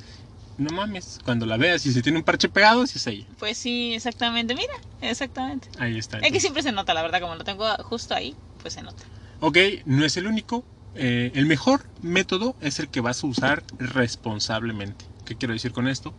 [0.57, 3.27] no mames, cuando la veas y si tiene un parche pegado, si es ella.
[3.39, 4.55] pues sí, exactamente.
[4.55, 5.69] Mira, exactamente.
[5.79, 6.19] Ahí está.
[6.19, 9.05] Es que siempre se nota, la verdad, como lo tengo justo ahí, pues se nota.
[9.41, 10.65] Ok, no es el único.
[10.95, 15.05] Eh, el mejor método es el que vas a usar responsablemente.
[15.25, 16.15] ¿Qué quiero decir con esto?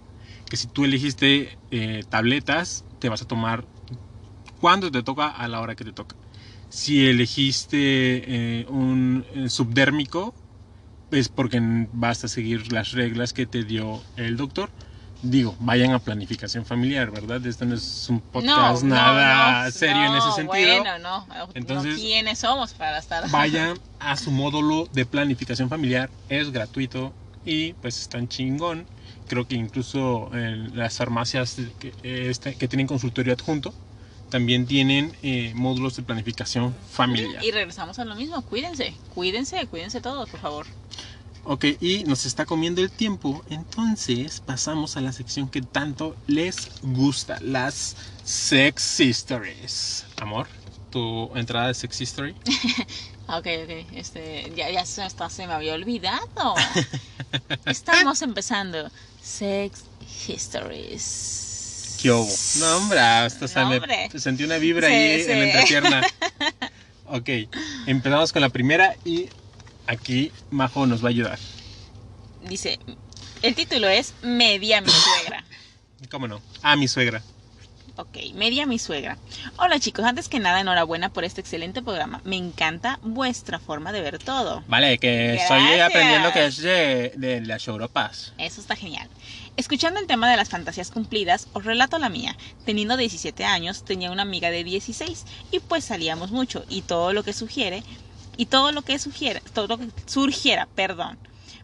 [0.50, 3.64] Que si tú elegiste eh, tabletas, te vas a tomar
[4.62, 6.16] cuando te toca a la hora que te toca.
[6.70, 10.34] Si elegiste eh, un eh, subdérmico,
[11.12, 11.60] es porque
[11.94, 14.70] vas a seguir las reglas que te dio el doctor.
[15.22, 17.46] Digo, vayan a planificación familiar, ¿verdad?
[17.46, 20.82] Esto no es un No, podcast no, nada no, serio en ese no, sentido.
[20.84, 21.28] Bueno, no.
[21.56, 23.30] Entonces- no, ¿Quiénes somos para estar?
[23.32, 28.86] Vayan a su módulo de planificación familiar, es gratuito y pues están chingón.
[29.30, 33.74] Creo que incluso en las farmacias que, eh, este- que tienen consultorio adjunto
[34.30, 37.44] también tienen eh, módulos de planificación familiar.
[37.44, 38.42] Y regresamos a lo mismo.
[38.42, 40.66] Cuídense, cuídense, cuídense todos, por favor.
[41.44, 46.70] Ok, y nos está comiendo el tiempo, entonces pasamos a la sección que tanto les
[46.82, 50.06] gusta, las Sex Histories.
[50.20, 50.48] Amor,
[50.90, 52.36] tu entrada de Sex History.
[53.32, 53.94] Ok, ok.
[53.94, 56.56] Este, ya, ya hasta se me había olvidado.
[57.66, 58.90] Estamos empezando.
[59.22, 59.84] Sex
[60.28, 61.98] Histories.
[62.02, 62.30] ¿Qué hubo?
[62.60, 64.10] No, hombre, hasta No, me- hombre.
[64.20, 65.32] sentí una vibra Sí, ahí sí.
[65.32, 66.02] en la entrepierna.
[67.06, 67.30] ok,
[67.88, 69.30] empezamos con la primera y
[69.88, 71.40] aquí Majo nos va a ayudar.
[72.48, 72.80] Dice,
[73.42, 75.44] el título es Media mi suegra.
[76.10, 76.42] ¿Cómo no?
[76.62, 77.22] Ah, mi suegra.
[78.00, 79.18] Ok, media mi suegra.
[79.58, 82.22] Hola chicos, antes que nada enhorabuena por este excelente programa.
[82.24, 84.64] Me encanta vuestra forma de ver todo.
[84.70, 88.32] Vale, que estoy aprendiendo que es de, de las Europas.
[88.38, 89.10] Eso está genial.
[89.58, 92.38] Escuchando el tema de las fantasías cumplidas, os relato la mía.
[92.64, 97.24] Teniendo 17 años, tenía una amiga de 16 y pues salíamos mucho y todo lo
[97.24, 97.84] que sugiere
[98.38, 101.18] y todo lo que sugiera, todo lo que surgiera, perdón.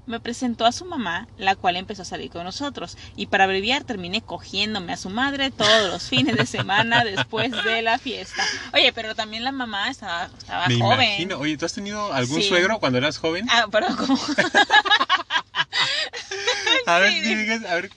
[0.08, 3.84] Me presentó a su mamá, la cual empezó a salir con nosotros y para abreviar
[3.86, 8.43] terminé cogiéndome a su madre todos los fines de semana después de la fiesta.
[8.74, 11.01] Oye, pero también la mamá estaba, estaba Me joven.
[11.01, 11.39] imagino.
[11.39, 12.47] Oye, ¿tú has tenido algún Sí.
[12.49, 13.47] suegro cuando eras joven?
[13.49, 14.18] Ah, pero como
[16.86, 17.66] a ver, sí.
[17.68, 17.89] a ver,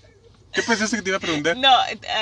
[0.53, 1.57] ¿qué pensaste que te iba a preguntar?
[1.57, 1.71] No,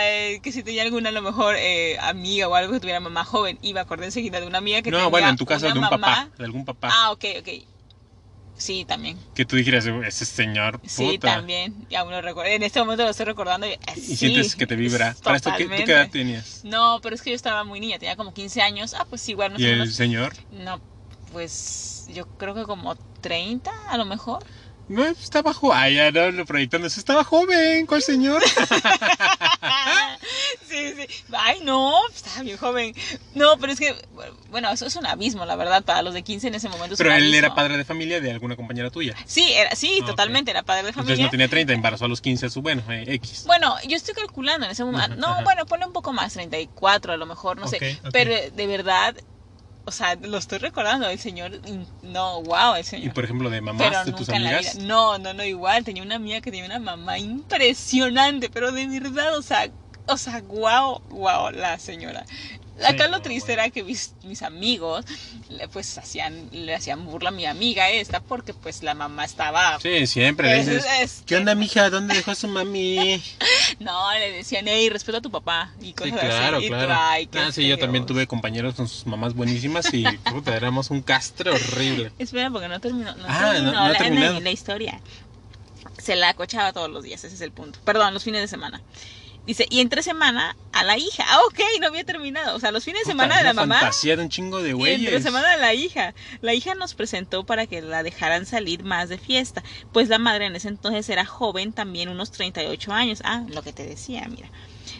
[0.01, 3.25] eh, que si tenía alguna a lo mejor eh, amiga o algo que tuviera mamá
[3.25, 3.59] joven.
[3.63, 5.81] Me acordé enseguida de una amiga que No, tenía bueno, en tu caso de un
[5.81, 5.91] mamá.
[5.97, 6.91] papá, de algún papá.
[6.93, 7.49] Ah, ok, ok.
[8.57, 9.19] Sí, también.
[9.35, 11.35] Que tú dijeras, ese señor, Sí, puta.
[11.37, 11.87] también.
[11.91, 12.51] Y aún lo recuerdo.
[12.51, 13.67] En este momento lo estoy recordando.
[13.67, 15.11] Y, eh, Y sí, sientes que te vibra.
[15.11, 16.61] es Para esto, ¿qué, ¿tú qué edad tenías?
[16.65, 18.95] No, pero es que yo estaba muy niña, tenía como 15 años.
[18.95, 20.33] Ah, pues igual, más ¿Y o el señor?
[20.53, 20.81] No,
[21.33, 24.43] pues yo creo que como 30 a lo mejor.
[24.89, 25.77] No, estaba joven.
[25.79, 26.87] Ay, ya no lo proyectando.
[26.87, 27.87] Estaba joven.
[27.87, 28.41] ¿Cuál señor?
[30.69, 31.07] sí, sí.
[31.33, 32.95] Ay, no, estaba bien joven.
[33.35, 33.95] No, pero es que,
[34.51, 36.95] bueno, eso es un abismo, la verdad, para los de 15 en ese momento.
[36.95, 37.39] es Pero un él abismo.
[37.39, 39.15] era padre de familia de alguna compañera tuya.
[39.27, 41.25] Sí, era, sí, Ah, totalmente, era padre de Entonces familia.
[41.27, 43.45] no tenía 30, embarazó a los 15 a su, bueno, eh, X.
[43.47, 45.07] Bueno, yo estoy calculando en ese momento.
[45.13, 45.45] Ajá, No, ajá.
[45.45, 47.77] bueno, ponle un poco más, 34 a lo mejor, no sé.
[47.77, 48.11] Ok, ok.
[48.13, 49.17] Pero de verdad,
[49.89, 51.53] o sea, lo estoy recordando, el señor,
[52.03, 53.15] no, wow, el Y señor.
[53.15, 54.75] por ejemplo, de mamás pero de tus amigas.
[54.77, 55.85] No, no, no, igual.
[55.85, 59.71] Tenía una amiga que tenía una mamá impresionante, pero de verdad, o sea,
[60.09, 62.25] o sea, wow, wow, la señora.
[62.85, 63.63] Acá Sí, lo no, triste bueno.
[63.63, 65.05] era que mis, mis amigos,
[65.49, 69.81] le- pues, hacían, le hacían burla a mi amiga esta, porque, pues, la mamá estaba...
[69.81, 70.85] Sí, siempre le dices.
[71.01, 71.89] este, ¿Qué onda, mija?
[71.89, 73.23] ¿Dónde dejó su mami?
[73.81, 76.69] No, le decían, hey, respeto a tu papá, y Sí, cosas claro, así.
[76.69, 76.95] claro.
[76.97, 78.09] "Ay, qué Ah, sí, yo también feos".
[78.15, 82.13] tuve compañeros con sus mamás buenísimas y puta, éramos un castre horrible.
[82.19, 85.01] Espera, porque no terminó, no Ah, no- terminó no ha la, la- la historia.
[85.99, 87.79] Se la acochaba todos los días, ese es el punto.
[87.85, 88.81] Perdón, los fines de semana.
[89.47, 91.25] Dice, y entre semana a la hija.
[91.29, 92.57] Ah, ok, no había terminado.
[92.57, 95.07] O sea, los fines de semana de la mamá fantasía de un chingo de y
[95.07, 96.15] entre semana de la hija.
[96.43, 99.63] La hija nos presentó para que la dejaran salir más de fiesta.
[99.93, 103.23] Pues la madre en ese entonces era joven, también unos 38 años.
[103.25, 104.51] Ah, lo que te decía, mira.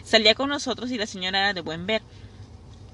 [0.03, 2.01] Salía con nosotros y la señora era de buen ver.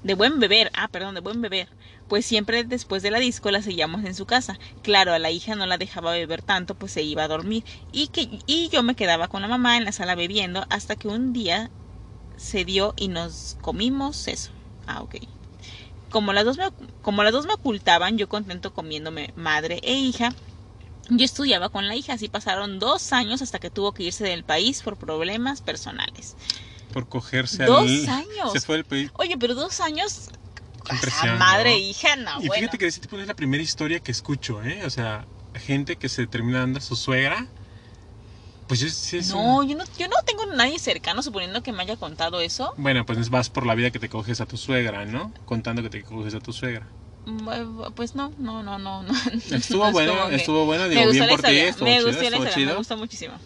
[0.04, 1.68] De buen beber, ah, perdón, de buen beber.
[2.08, 4.58] Pues siempre después de la disco la seguíamos en su casa.
[4.82, 7.64] Claro, a la hija no la dejaba beber tanto, pues se iba a dormir.
[7.90, 11.08] Y, que, y yo me quedaba con la mamá en la sala bebiendo hasta que
[11.08, 11.70] un día
[12.36, 14.52] se dio y nos comimos eso.
[14.86, 15.16] Ah, ok.
[16.10, 16.68] Como las dos me,
[17.00, 20.34] como las dos me ocultaban, yo contento comiéndome madre e hija,
[21.08, 24.44] yo estudiaba con la hija, así pasaron dos años hasta que tuvo que irse del
[24.44, 26.36] país por problemas personales.
[26.94, 28.08] Por cogerse Dos al...
[28.08, 28.52] años.
[28.52, 29.10] Se fue del país.
[29.18, 30.28] Oye, pero dos años.
[30.90, 31.78] Impresión, madre ¿no?
[31.78, 32.60] hija, no, y bueno.
[32.60, 34.82] fíjate que ese tipo es la primera historia que escucho, ¿eh?
[34.84, 37.48] O sea, gente que se termina dando a su suegra.
[38.66, 41.72] Pues es, sí es No, un- yo no, yo no tengo nadie cercano, suponiendo que
[41.72, 42.72] me haya contado eso.
[42.76, 45.32] Bueno, pues vas por la vida que te coges a tu suegra, ¿no?
[45.44, 46.92] Contando que te coges a tu suegra.
[47.26, 49.02] Mm, eh, Pues no, no, no, no.
[49.02, 49.12] no.
[49.50, 52.36] Estuvo No es bueno, estuvo bueno, digo, bien por ti, estuvo me chido, gustó la
[52.36, 53.40] estuvo historia, me gustó muchísimo.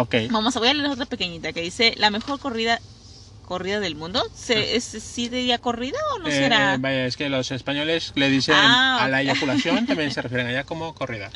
[0.00, 0.14] Ok.
[0.30, 2.80] Vamos a voy a leer otra pequeñita que dice la mejor corrida
[3.44, 4.22] corrida del mundo.
[4.34, 6.30] ¿Se, es, ¿Sí diría corrida o no Ah.
[6.30, 6.76] Eh, será?
[6.78, 10.64] vaya, es que los españoles le dicen Ah, a la eyaculación, también se refieren allá
[10.64, 11.30] como corrida.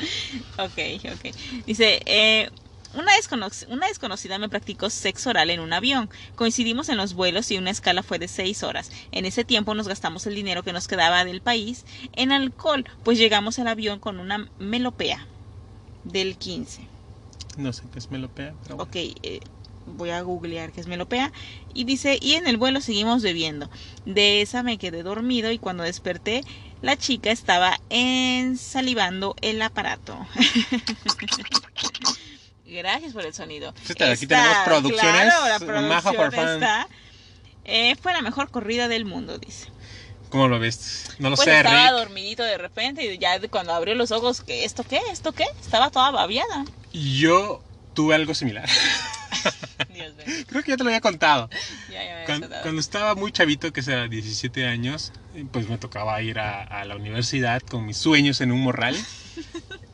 [0.59, 0.77] Ok,
[1.11, 1.35] ok.
[1.65, 2.51] Dice, eh,
[2.93, 6.07] una, descono- una desconocida me practicó sexo oral en un avión.
[6.35, 8.91] Coincidimos en los vuelos y una escala fue de seis horas.
[9.11, 11.83] En ese tiempo nos gastamos el dinero que nos quedaba del país
[12.15, 15.25] en alcohol, pues llegamos al avión con una melopea
[16.03, 16.87] del 15.
[17.57, 18.89] No sé qué es melopea, pero bueno.
[18.89, 19.39] Ok, eh,
[19.85, 21.31] voy a googlear qué es melopea.
[21.73, 23.69] Y dice, y en el vuelo seguimos bebiendo.
[24.05, 26.43] De esa me quedé dormido y cuando desperté,
[26.81, 30.17] la chica estaba ensalivando el aparato.
[32.65, 33.73] Gracias por el sonido.
[33.87, 36.87] Está, aquí tenemos producciones, claro, la producción está.
[37.65, 39.67] Eh, fue la mejor corrida del mundo, dice.
[40.29, 41.11] ¿Cómo lo ves?
[41.19, 41.99] No lo Pues sé, estaba Rick.
[41.99, 44.43] dormidito de repente y ya cuando abrió los ojos.
[44.47, 44.99] ¿esto qué?
[45.11, 45.45] ¿Esto qué?
[45.61, 46.65] Estaba toda babiada.
[46.93, 47.61] Yo
[47.93, 48.69] tuve algo similar.
[49.93, 50.25] Dios mío.
[50.47, 51.49] Creo que ya te lo había contado.
[51.91, 52.61] Ya, ya me Cuando, contado.
[52.63, 55.11] cuando estaba muy chavito, que era 17 años,
[55.51, 58.95] pues me tocaba ir a, a la universidad con mis sueños en un morral.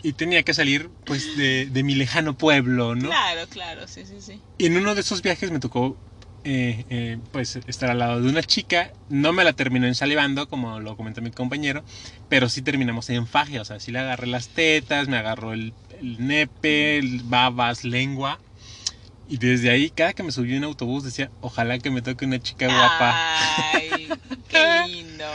[0.02, 3.10] Y tenía que salir, pues, de, de mi lejano pueblo, ¿no?
[3.10, 4.42] Claro, claro, sí, sí, sí.
[4.58, 5.98] Y en uno de esos viajes me tocó,
[6.44, 8.92] eh, eh, pues, estar al lado de una chica.
[9.10, 11.84] No me la terminó ensalivando, como lo comentó mi compañero,
[12.30, 13.60] pero sí terminamos en faje.
[13.60, 18.40] O sea, sí le agarré las tetas, me agarró el, el nepe, el babas, lengua.
[19.32, 22.40] Y desde ahí, cada que me subí en autobús, decía, ojalá que me toque una
[22.40, 23.14] chica guapa.
[23.74, 24.10] Ay,
[24.48, 25.26] qué lindo.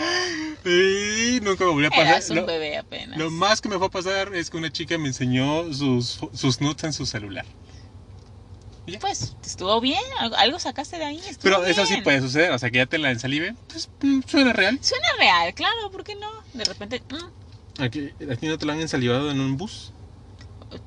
[0.64, 2.06] Y nunca me volvió a pasar.
[2.08, 3.16] Eras un Lo, bebé apenas.
[3.16, 6.60] lo más que me fue a pasar es que una chica me enseñó sus, sus
[6.60, 7.44] nudes en su celular.
[9.00, 10.02] Pues, estuvo bien,
[10.36, 11.20] algo, sacaste de ahí.
[11.42, 14.52] Pero eso sí puede suceder, o sea, que ya te la ensalive, pues mm, suena
[14.52, 14.78] real.
[14.82, 16.28] Suena real, claro, ¿por qué no?
[16.52, 19.92] De repente, mm, Aquí, ¿A ti no te la han ensalivado en un bus?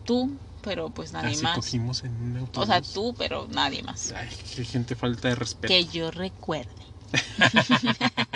[0.04, 1.56] tú, pero pues nadie Así más.
[1.56, 2.64] cogimos en un autobús.
[2.64, 4.12] O sea, tú, pero nadie más.
[4.12, 5.68] Ay, qué gente falta de respeto.
[5.68, 6.72] Que yo recuerde.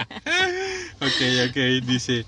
[1.01, 2.25] Ok, ok, dice.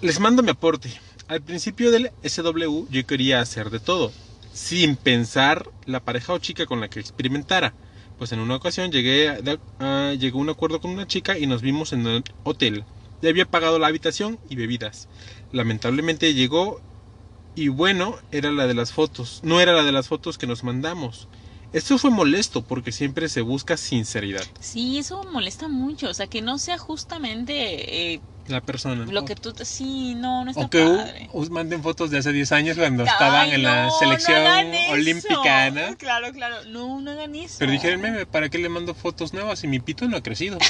[0.00, 0.90] Les mando mi aporte.
[1.28, 4.12] Al principio del SW yo quería hacer de todo,
[4.58, 7.74] sin pensar la pareja o chica con la que experimentara.
[8.18, 11.38] Pues en una ocasión llegué a, de- a- llegó a un acuerdo con una chica
[11.38, 12.84] y nos vimos en el hotel.
[13.22, 15.08] Ya había pagado la habitación y bebidas.
[15.52, 16.80] Lamentablemente llegó
[17.54, 19.40] y bueno, era la de las fotos.
[19.44, 21.28] No era la de las fotos que nos mandamos.
[21.72, 24.44] Esto fue molesto porque siempre se busca sinceridad.
[24.58, 26.08] Sí, eso molesta mucho.
[26.08, 29.04] O sea, que no sea justamente eh, La persona.
[29.04, 29.54] lo que tú...
[29.64, 31.28] Sí, no, no está O que padre.
[31.32, 35.70] us manden fotos de hace 10 años cuando Ay, estaban en la selección no olímpica,
[35.70, 35.96] ¿no?
[35.98, 36.64] Claro, claro.
[36.68, 37.56] No, no hagan eso.
[37.58, 40.58] Pero dijeron, meme, ¿para qué le mando fotos nuevas si mi pito no ha crecido?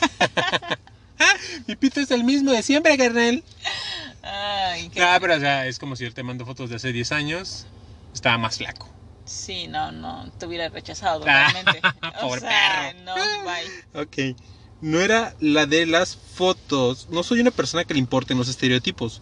[1.66, 3.44] mi pito es el mismo de siempre, carnal.
[4.22, 5.02] Ay, qué...
[5.02, 7.66] Ah, pero o sea, es como si yo te mando fotos de hace 10 años,
[8.14, 8.88] estaba más flaco.
[9.24, 11.80] Sí, no, no, te hubiera rechazado Ah, totalmente.
[12.22, 13.04] o sea, perro.
[13.04, 13.14] no,
[13.44, 14.02] bye.
[14.02, 14.36] Ok.
[14.80, 17.08] No era la de las fotos.
[17.10, 19.20] No soy una persona que le importen los estereotipos.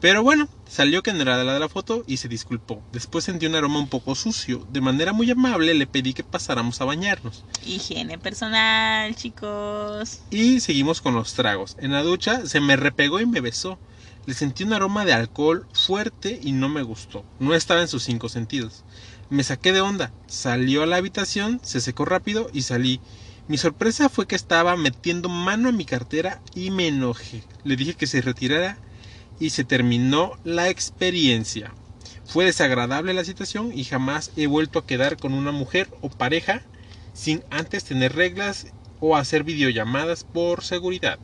[0.00, 2.80] Pero bueno, salió que no era la de la foto y se disculpó.
[2.92, 4.64] Después sentí un aroma un poco sucio.
[4.70, 7.44] De manera muy amable le pedí que pasáramos a bañarnos.
[7.66, 10.20] Higiene personal, chicos.
[10.30, 11.76] Y seguimos con los tragos.
[11.80, 13.78] En la ducha se me repegó y me besó.
[14.26, 17.24] Le sentí un aroma de alcohol fuerte y no me gustó.
[17.40, 18.84] No estaba en sus cinco sentidos.
[19.30, 20.10] Me saqué de onda.
[20.26, 23.00] Salió a la habitación, se secó rápido y salí.
[23.46, 27.42] Mi sorpresa fue que estaba metiendo mano a mi cartera y me enojé.
[27.62, 28.78] Le dije que se retirara
[29.38, 31.72] y se terminó la experiencia.
[32.24, 36.62] Fue desagradable la situación y jamás he vuelto a quedar con una mujer o pareja
[37.12, 38.68] sin antes tener reglas
[39.00, 41.18] o hacer videollamadas por seguridad.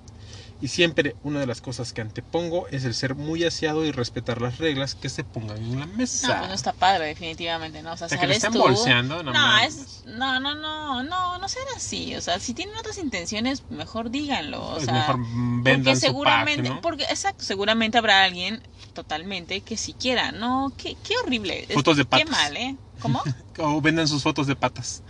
[0.61, 4.41] Y siempre una de las cosas que antepongo es el ser muy aseado y respetar
[4.41, 6.35] las reglas que se pongan en la No, mesa.
[6.39, 7.93] pues no está padre, definitivamente, ¿no?
[7.93, 8.59] O sea, O sea, que le están tú.
[8.59, 12.15] bolseando, no No, es, no, no, no, no, no ser así.
[12.17, 14.63] O sea, si tienen otras intenciones, mejor díganlo.
[14.75, 15.19] O Es sea, mejor
[15.63, 16.81] vendan porque su seguramente, pack, ¿no?
[16.81, 21.67] porque exacto, seguramente habrá alguien totalmente que si quiera, no, qué, qué horrible.
[21.73, 22.31] Fotos de Qué patas.
[22.31, 22.79] mal, ¿eh?
[22.99, 23.23] ¿Cómo?
[23.59, 25.05] O vendan sus fotos de patas.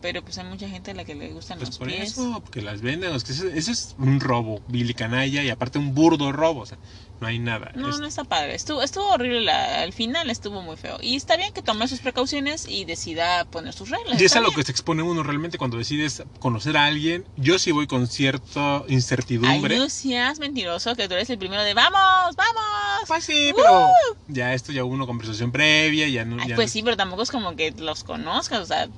[0.00, 2.12] Pero pues hay mucha gente a la que le gustan Pues los por pies.
[2.12, 3.10] eso, porque las venden.
[3.10, 6.60] Que eso, eso es un robo, Billy Canalla, y aparte un burdo robo.
[6.60, 6.78] O sea,
[7.20, 7.72] no hay nada.
[7.74, 8.54] No, Es- no está padre.
[8.54, 9.40] Estuvo, estuvo horrible.
[9.40, 10.98] la- al final estuvo muy feo.
[11.00, 14.20] Y está bien que tome sus precauciones y decida poner sus reglas.
[14.20, 17.26] Y es a lo que se expone uno realmente cuando decides conocer a alguien.
[17.36, 19.76] Yo sí voy con cierta Ay, incertidumbre.
[19.78, 22.36] no seas mentiroso que tú eres el primero de ¡Vamos!
[22.36, 23.08] ¡Vamos!
[23.08, 23.88] Pues sí, pero
[24.28, 26.40] ya esto ya hubo una conversación previa, ya no.
[26.40, 28.60] Ay, ya pues no- sí, pero tampoco es como que los conozcas.
[28.60, 28.88] O sea,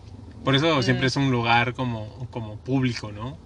[0.44, 1.08] Por eso siempre Mm.
[1.08, 3.36] es un lugar como, como público, ¿no?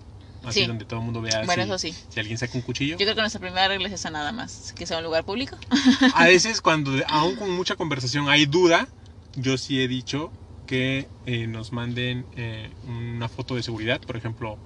[0.45, 0.67] Así Sí.
[0.67, 1.95] donde todo el mundo vea bueno, si, eso sí.
[2.11, 2.93] si alguien saca un cuchillo.
[2.99, 4.73] Yo creo que nuestra primera regla es esa nada más.
[4.77, 5.57] Que sea un lugar público.
[6.15, 8.87] A veces cuando aún con mucha conversación hay duda,
[9.37, 10.31] yo sí he dicho
[10.67, 14.59] que eh, nos manden eh, una foto de seguridad, por ejemplo,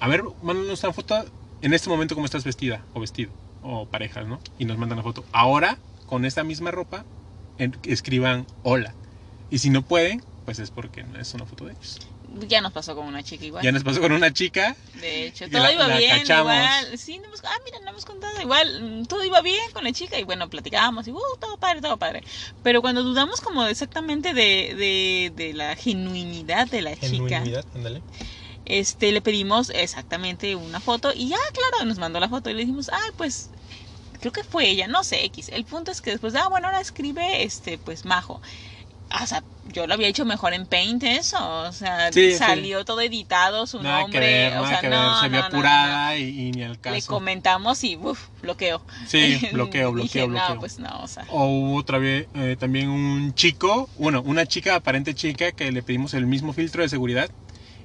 [0.00, 1.24] a ver, mándanos una foto
[1.62, 3.30] en este momento cómo estás vestida o vestido
[3.62, 4.40] o parejas, ¿no?
[4.58, 5.24] Y nos mandan la foto.
[5.32, 7.04] Ahora, con esta misma ropa,
[7.84, 8.92] escriban hola.
[9.50, 11.98] Y si no pueden, pues es porque no es una foto de ellos.
[12.48, 13.62] Ya nos pasó con una chica igual.
[13.62, 14.74] Ya nos pasó con una chica.
[14.94, 16.52] De hecho, todo la- iba la bien, cachamos.
[16.54, 16.98] igual.
[16.98, 18.40] Sí, no hemos, ah, mira, no hemos contado.
[18.40, 21.80] Igual, mm, todo iba bien con la chica y bueno, platicábamos y, uh, todo padre,
[21.80, 22.22] todo padre.
[22.62, 28.02] Pero cuando dudamos como exactamente de, de, de la genuinidad de la chica, Genuinidad, ándale.
[28.64, 32.60] este, le pedimos exactamente una foto y ya, claro, nos mandó la foto y le
[32.60, 33.50] dijimos, ay, pues,
[34.20, 35.48] creo que fue ella, no sé, X.
[35.52, 38.40] El punto es que después, ah, bueno, ahora escribe, este, pues, Majo.
[39.22, 42.38] O sea, yo lo había hecho mejor en Paint eso, o sea, Sí, sí.
[42.38, 45.14] salió todo editado, su Nada nombre, que ver, o sea, que no, ver.
[45.20, 47.12] Se no, vio no, apurada Y, y ni al Le caso.
[47.12, 48.82] comentamos y, uff, bloqueo.
[49.06, 50.54] Sí, bloqueo, bloqueo, Dije, bloqueo.
[50.54, 51.24] No, pues no, o sea.
[51.28, 55.82] O hubo otra vez eh, también un chico, bueno, una chica, aparente chica, que le
[55.82, 57.30] pedimos el mismo filtro de seguridad.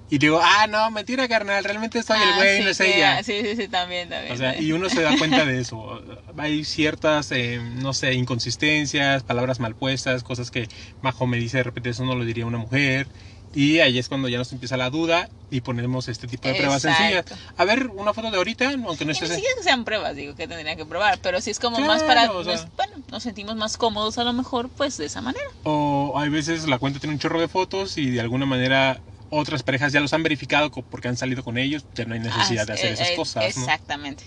[0.10, 3.14] Y digo, ah, no, mentira, carnal, realmente soy el Ah, güey, sí, no es ella.
[3.16, 4.34] era- Sí, sí, sí, también, también.
[4.34, 4.70] O sea, también.
[4.70, 6.02] y uno se da cuenta de eso.
[6.38, 10.70] Hay ciertas, eh, no sé, inconsistencias, palabras mal puestas, cosas que
[11.02, 13.08] Majo me dice de repente, eso no lo diría una mujer.
[13.54, 16.84] Y ahí es cuando ya nos empieza la duda y ponemos este tipo de pruebas
[16.86, 17.04] Exacto.
[17.26, 17.54] sencillas.
[17.56, 19.28] A ver, una foto de ahorita, aunque no esté...
[19.28, 22.04] ni siquiera que sean pruebas, digo, que tendrían que probar, pero si es como más
[22.04, 22.54] Claro, para, o sea.
[22.56, 25.44] nos- bueno, nos sentimos más cómodos a lo mejor, pues de esa manera.
[25.64, 29.64] O hay veces la cuenta tiene un chorro de fotos y de alguna manera otras
[29.64, 32.74] parejas ya los han verificado porque han salido con ellos, ya no hay necesidad de
[32.74, 33.44] Ah, hacer eh, esas eh, cosas.
[33.44, 33.64] ¿no?
[33.64, 34.24] Exactamente,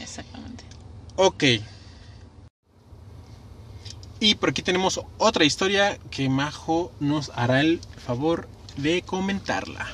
[0.00, 0.64] exactamente.
[1.16, 1.44] Ok.
[4.20, 9.88] Y por aquí tenemos otra historia que Majo nos hará el favor de comentarla.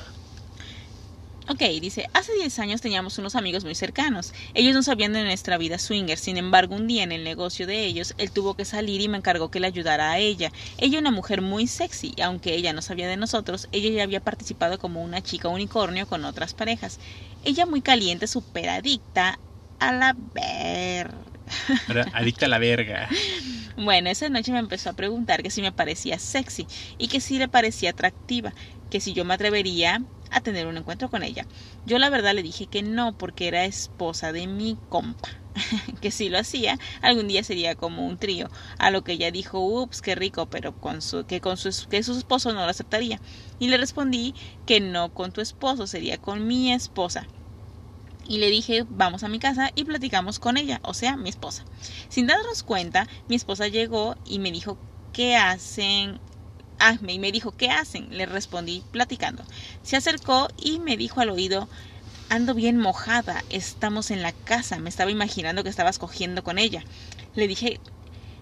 [1.51, 4.33] Ok, dice, hace 10 años teníamos unos amigos muy cercanos.
[4.53, 7.85] Ellos no sabían de nuestra vida swinger, sin embargo un día en el negocio de
[7.85, 10.51] ellos, él tuvo que salir y me encargó que le ayudara a ella.
[10.77, 14.19] Ella una mujer muy sexy, y aunque ella no sabía de nosotros, ella ya había
[14.19, 16.99] participado como una chica unicornio con otras parejas.
[17.43, 19.39] Ella muy caliente, súper adicta
[19.79, 21.09] a la ver...
[22.13, 23.09] Adicta a la verga.
[23.75, 27.37] Bueno, esa noche me empezó a preguntar que si me parecía sexy y que si
[27.37, 28.53] le parecía atractiva,
[28.89, 31.45] que si yo me atrevería a tener un encuentro con ella.
[31.85, 35.29] Yo la verdad le dije que no porque era esposa de mi compa,
[36.01, 39.59] que si lo hacía algún día sería como un trío, a lo que ella dijo,
[39.59, 43.19] ups, qué rico, pero con su, que, con su, que su esposo no lo aceptaría.
[43.59, 44.33] Y le respondí
[44.65, 47.27] que no con tu esposo, sería con mi esposa.
[48.27, 51.65] Y le dije, vamos a mi casa y platicamos con ella, o sea, mi esposa.
[52.09, 54.77] Sin darnos cuenta, mi esposa llegó y me dijo,
[55.13, 56.19] ¿qué hacen?
[56.79, 58.07] Ah, me, me dijo, ¿qué hacen?
[58.17, 59.43] Le respondí platicando.
[59.83, 61.67] Se acercó y me dijo al oído,
[62.29, 66.83] ando bien mojada, estamos en la casa, me estaba imaginando que estabas cogiendo con ella.
[67.35, 67.79] Le dije,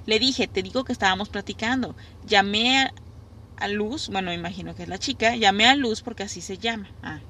[0.05, 1.95] le dije, te digo que estábamos platicando.
[2.25, 2.93] Llamé a,
[3.57, 6.57] a Luz, bueno, me imagino que es la chica, llamé a Luz porque así se
[6.57, 6.89] llama.
[7.01, 7.19] Ah.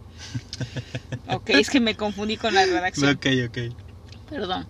[1.30, 3.12] Ok, es que me confundí con la redacción.
[3.16, 3.58] Ok, ok.
[4.30, 4.66] Perdón.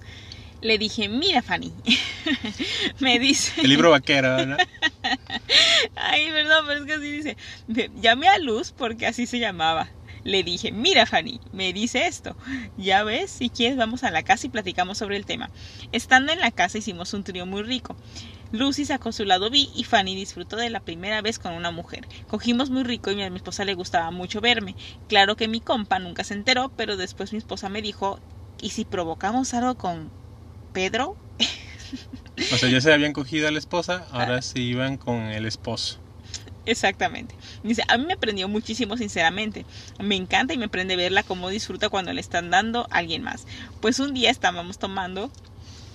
[0.62, 1.72] Le dije, mira Fanny.
[3.00, 3.62] me dice...
[3.62, 4.58] El libro vaquero, ¿no?
[5.96, 7.38] Ay, perdón, pero es que así dice.
[8.02, 9.90] Llamé a Luz porque así se llamaba.
[10.24, 12.36] Le dije, mira Fanny, me dice esto.
[12.78, 15.50] Ya ves, si quieres vamos a la casa y platicamos sobre el tema.
[15.92, 17.96] Estando en la casa hicimos un trío muy rico.
[18.52, 22.08] Lucy sacó su lado B y Fanny disfrutó de la primera vez con una mujer.
[22.28, 24.76] Cogimos muy rico y a mi esposa le gustaba mucho verme.
[25.08, 28.20] Claro que mi compa nunca se enteró, pero después mi esposa me dijo,
[28.62, 30.12] ¿y si provocamos algo con
[30.78, 31.18] Pedro?
[32.54, 34.20] O sea, ya se habían cogido a la esposa, Ah.
[34.22, 35.98] ahora se iban con el esposo.
[36.68, 37.34] Exactamente.
[37.64, 39.66] Dice, a mí me prendió muchísimo, sinceramente.
[40.00, 43.48] Me encanta y me prende verla cómo disfruta cuando le están dando a alguien más.
[43.82, 45.32] Pues un día estábamos tomando,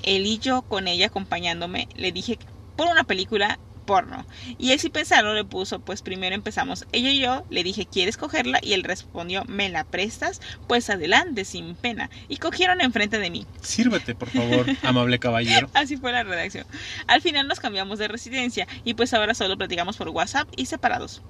[0.03, 2.41] él y yo con ella acompañándome, le dije
[2.77, 4.25] por una película porno.
[4.59, 8.17] Y él sin pensarlo le puso, pues primero empezamos ella y yo, le dije, ¿quieres
[8.17, 8.61] cogerla?
[8.63, 10.41] Y él respondió, ¿me la prestas?
[10.67, 12.11] Pues adelante, sin pena.
[12.29, 13.47] Y cogieron enfrente de mí.
[13.61, 15.69] Sírvete, por favor, amable caballero.
[15.75, 16.67] Así fue la redacción.
[17.07, 21.23] Al final nos cambiamos de residencia y pues ahora solo platicamos por WhatsApp y separados.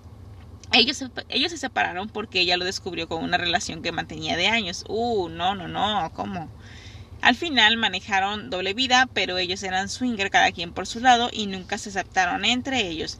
[0.72, 4.48] Ellos se, ellos se separaron porque ella lo descubrió con una relación que mantenía de
[4.48, 4.84] años.
[4.88, 6.48] Uh, no, no, no, ¿cómo?
[7.22, 11.46] Al final manejaron doble vida, pero ellos eran swinger cada quien por su lado y
[11.46, 13.18] nunca se aceptaron entre ellos.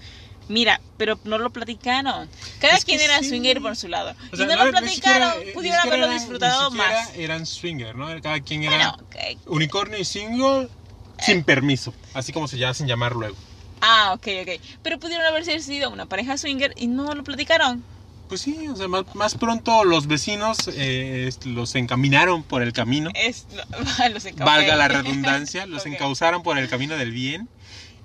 [0.49, 2.29] Mira, pero no lo platicaron.
[2.61, 3.29] Cada Es quien era sí.
[3.29, 4.15] swinger por su lado.
[4.33, 7.15] O sea, y no, lo platicaron, siquiera- pudieron haberlo eran- disfrutado ni más.
[7.15, 8.09] Eran swinger, ¿no?
[8.21, 8.97] Cada quien era Bueno,
[9.35, 9.39] ok.
[9.47, 10.69] unicornio y single
[11.21, 13.37] sin permiso, así como se llama sin llamar luego.
[13.81, 14.61] Ah, ok, ok.
[14.83, 17.85] Pero pudieron haberse sido una pareja swinger y no lo platicaron.
[18.33, 23.11] Pues sí, o sea, más, más pronto los vecinos eh, los encaminaron por el camino,
[23.15, 23.47] Es,
[24.11, 24.43] los encauqué.
[24.43, 25.89] valga la redundancia, los Ok.
[25.89, 27.47] encauzaron por el camino del bien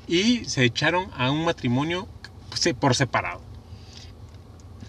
[0.06, 2.10] y se echaron a un matrimonio
[2.50, 3.40] pues, por separado.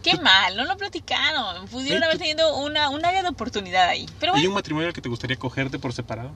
[0.03, 1.69] Qué mal, no lo platicaron.
[1.69, 4.07] Pudieron Ay, haber tenido una, un área de oportunidad ahí.
[4.19, 6.33] Pero ¿Hay bueno, un matrimonio al que te gustaría cogerte por separado?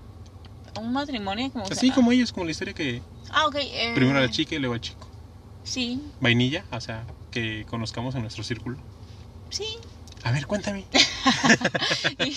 [0.80, 3.56] un matrimonio como Así sea- como ellos, como la historia que Ah, ok.
[3.58, 5.08] eh, primero a la chica y luego al chico.
[5.64, 6.00] Sí.
[6.20, 8.76] Vainilla, o sea, que conozcamos en nuestro círculo.
[9.52, 9.64] Sí.
[10.24, 10.86] A ver, cuéntame.
[12.20, 12.36] y,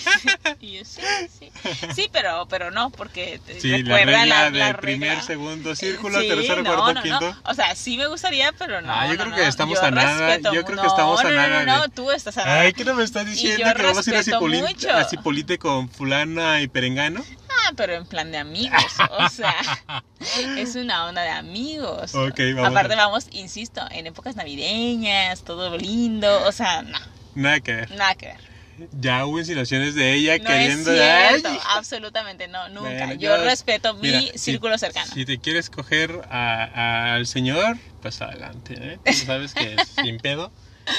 [0.60, 1.00] y yo, sí,
[1.38, 1.52] sí.
[1.94, 5.22] Sí, pero, pero no, porque Sí, la recuerda regla la, del la primer, regla.
[5.24, 7.20] segundo círculo, Sí, tercero, no, cuarto, no, quinto.
[7.20, 7.36] no.
[7.44, 8.92] O sea, sí me gustaría, pero no.
[8.92, 11.78] Ah, yo creo que estamos Yo a nada, yo creo que estamos a nada No,
[11.78, 12.60] no, tú estás a nada.
[12.62, 16.66] Ay, ¿qué no me estás diciendo que vamos a ir a Cipolite con fulana y
[16.68, 17.24] perengano?
[17.68, 18.82] Ah, pero en plan de amigos.
[19.18, 19.54] O sea,
[20.56, 22.14] es una onda de amigos.
[22.14, 26.44] Ok, vamos Aparte, a- vamos, insisto, en épocas navideñas, todo lindo.
[26.46, 26.98] O sea, no,
[27.34, 27.90] Nada que ver.
[27.92, 28.56] nada que ver.
[29.00, 30.92] Ya hubo insinuaciones de ella No queriendo.
[30.92, 32.90] es cierto, Ay, absolutamente no, nunca.
[32.90, 35.10] Bueno, yo, yo- respeto mi mira, si- círculo cercano.
[35.14, 38.98] Si te quieres coger a- al señor, pues adelante, ¿eh?
[39.04, 40.52] Tú sabes que es sin pedo.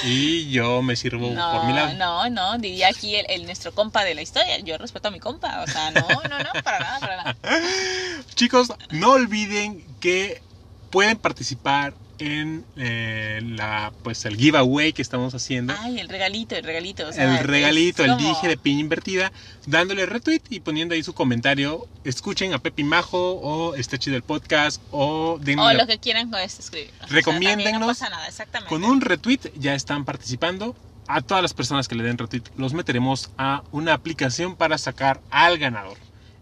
[0.06, 1.94] Y yo me sirvo No, por mi lado.
[1.96, 4.60] no, no, diría aquí el, el nuestro compa de la historia.
[4.60, 7.38] Yo respeto a mi compa, o sea, no, no, no, para nada, para nada.
[8.36, 10.44] Chicos, no olviden que
[10.90, 15.74] pueden participar en eh, la pues el giveaway que estamos haciendo.
[15.80, 17.08] Ay, el regalito, el regalito.
[17.08, 19.32] o sea, el regalito, el como- dije de piña invertida,
[19.66, 21.88] dándole retweet y poniendo ahí su comentario.
[22.04, 26.00] Escuchen a Pepi Majo o está chido el podcast o denle O la- lo que
[26.00, 26.92] quieran con esto escribir.
[27.10, 27.82] Recomiéndennos.
[27.82, 28.70] no pasa nada, exactamente.
[28.70, 30.76] Con un retweet ya están participando.
[31.10, 35.22] A todas las personas que le den retweet los meteremos a una aplicación para sacar
[35.30, 35.98] al ganador.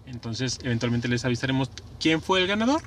[0.07, 1.69] Entonces, eventualmente les avisaremos
[1.99, 2.81] quién fue el ganador.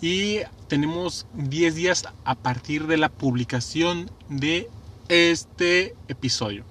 [0.00, 0.38] Y
[0.68, 4.70] tenemos 10 días a partir de la publicación de
[5.08, 6.64] este episodio.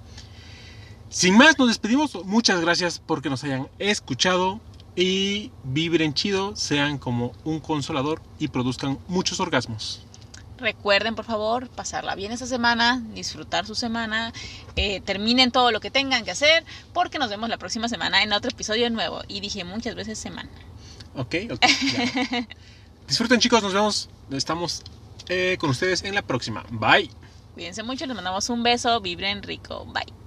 [1.10, 2.14] Sin más, nos despedimos.
[2.24, 4.60] Muchas gracias porque nos hayan escuchado.
[4.96, 10.04] Y vibren chido, sean como un consolador y produzcan muchos orgasmos.
[10.58, 14.32] Recuerden, por favor, pasarla bien esta semana, disfrutar su semana,
[14.76, 18.32] eh, terminen todo lo que tengan que hacer, porque nos vemos la próxima semana en
[18.32, 19.22] otro episodio nuevo.
[19.26, 20.50] Y dije muchas veces semana.
[21.14, 21.64] Ok, ok.
[23.10, 24.08] Disfruten chicos, nos vemos.
[24.30, 24.84] Estamos
[25.28, 26.64] eh, con ustedes en la próxima.
[26.70, 27.10] Bye.
[27.54, 30.19] Cuídense mucho, les mandamos un beso, vibren rico, bye.